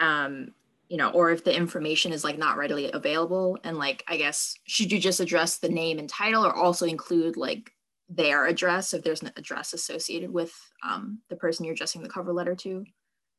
[0.00, 0.54] um,
[0.88, 4.56] you know, or if the information is like not readily available and like, I guess,
[4.64, 7.72] should you just address the name and title or also include like
[8.08, 10.52] their address if there's an address associated with
[10.86, 12.84] um, the person you're addressing the cover letter to,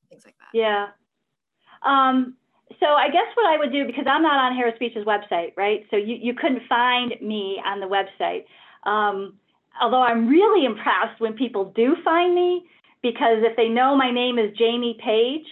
[0.10, 0.58] things like that.
[0.58, 0.88] Yeah.
[1.84, 2.36] Um,
[2.80, 5.86] so I guess what I would do, because I'm not on Harris Beach's website, right?
[5.92, 8.46] So you, you couldn't find me on the website.
[8.90, 9.38] Um,
[9.82, 12.66] although I'm really impressed when people do find me,
[13.02, 15.46] because if they know my name is Jamie Page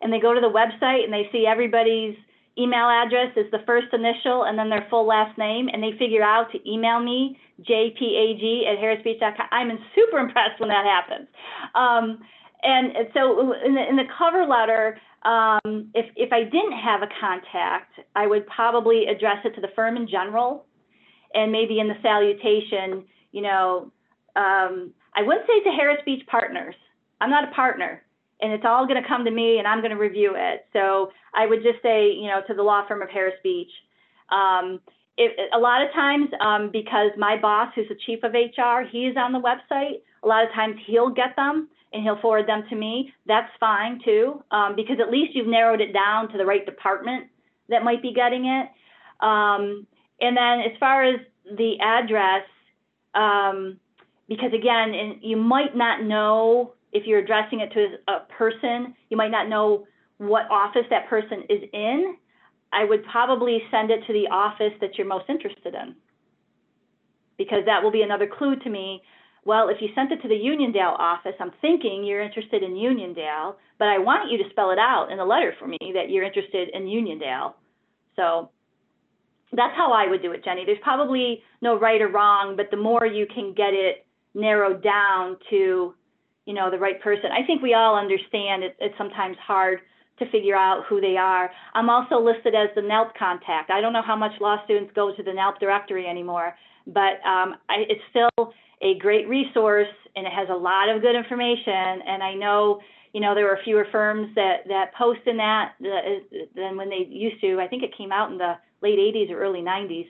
[0.00, 2.16] and they go to the website and they see everybody's
[2.58, 6.22] email address is the first initial and then their full last name, and they figure
[6.22, 11.28] out to email me, jpag at harrisbeach.com, I'm super impressed when that happens.
[11.74, 12.20] Um,
[12.62, 17.08] and so in the, in the cover letter, um, if, if I didn't have a
[17.20, 20.64] contact, I would probably address it to the firm in general.
[21.34, 23.92] And maybe in the salutation, you know,
[24.36, 26.74] um, I wouldn't say to Harris Beach Partners.
[27.20, 28.02] I'm not a partner,
[28.40, 30.66] and it's all going to come to me, and I'm going to review it.
[30.72, 33.70] So I would just say, you know, to the law firm of Harris Beach.
[34.30, 34.80] Um,
[35.16, 39.16] it, a lot of times, um, because my boss, who's the chief of HR, he's
[39.16, 40.02] on the website.
[40.22, 43.12] A lot of times he'll get them and he'll forward them to me.
[43.26, 47.28] That's fine too, um, because at least you've narrowed it down to the right department
[47.68, 48.68] that might be getting it.
[49.24, 49.86] Um,
[50.20, 51.20] and then as far as
[51.56, 52.44] the address,
[53.14, 53.78] um,
[54.28, 59.16] because again, and you might not know if you're addressing it to a person, you
[59.16, 59.86] might not know
[60.18, 62.16] what office that person is in.
[62.72, 65.94] I would probably send it to the office that you're most interested in
[67.38, 69.02] because that will be another clue to me
[69.46, 73.54] well, if you sent it to the Uniondale office, I'm thinking you're interested in Uniondale,
[73.78, 76.24] but I want you to spell it out in the letter for me that you're
[76.24, 77.54] interested in Uniondale.
[78.16, 78.50] So
[79.52, 80.64] that's how I would do it, Jenny.
[80.66, 85.36] There's probably no right or wrong, but the more you can get it narrowed down
[85.50, 85.94] to,
[86.46, 87.30] you know, the right person.
[87.32, 89.80] I think we all understand it, it's sometimes hard
[90.18, 91.50] to figure out who they are.
[91.74, 93.70] I'm also listed as the NALP contact.
[93.70, 96.54] I don't know how much law students go to the NALP directory anymore,
[96.86, 101.14] but um, I, it's still a great resource and it has a lot of good
[101.14, 102.02] information.
[102.06, 102.80] And I know,
[103.12, 105.72] you know, there are fewer firms that, that post in that
[106.54, 107.60] than when they used to.
[107.60, 110.06] I think it came out in the late 80s or early 90s.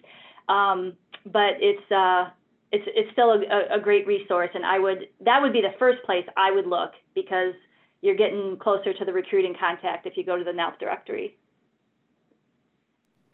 [0.48, 0.92] Um,
[1.24, 2.30] but it's, uh,
[2.76, 4.50] it's, it's still a, a great resource.
[4.54, 7.54] And I would, that would be the first place I would look because
[8.02, 11.36] you're getting closer to the recruiting contact if you go to the NALP directory.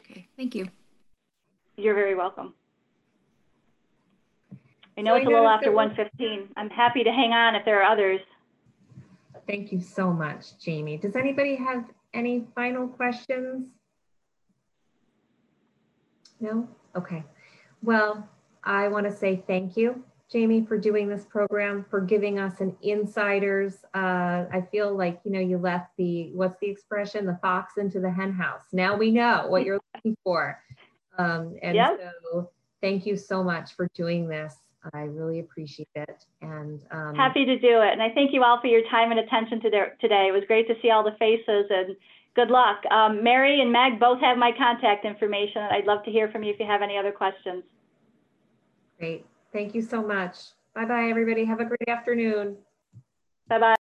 [0.01, 0.69] Okay, thank you.
[1.77, 2.55] You're very welcome.
[4.97, 6.49] I know So it's a little after there one was- fifteen.
[6.57, 8.21] I'm happy to hang on if there are others.
[9.49, 10.99] Thank you so much, Jamie.
[10.99, 11.85] Does anybody have
[12.15, 13.67] any final questions?
[16.41, 16.69] No?
[16.95, 17.25] Okay.
[17.83, 18.29] Well,
[18.65, 22.77] I want to say thank you, Jamie, for doing this program, for giving us an
[22.83, 23.85] insider's.
[23.95, 27.27] Uh, I feel like, you know, you left the, what's the expression?
[27.27, 28.63] The fox into the hen house.
[28.73, 30.61] Now we know what you're looking for.
[31.19, 31.77] Um, and
[32.33, 32.51] so
[32.81, 34.55] thank you so much for doing this.
[34.95, 36.25] I really appreciate it.
[36.41, 37.93] And um, Happy to do it.
[37.93, 40.27] And I thank you all for your time and attention to their- today.
[40.29, 41.95] It was great to see all the faces and
[42.35, 42.83] good luck.
[42.91, 45.63] Um, Mary and Meg both have my contact information.
[45.71, 47.63] I'd love to hear from you if you have any other questions.
[49.03, 49.27] Great.
[49.53, 50.37] Thank you so much.
[50.77, 51.45] Bye bye, everybody.
[51.45, 52.57] Have a great afternoon.
[53.49, 53.75] Bye-bye.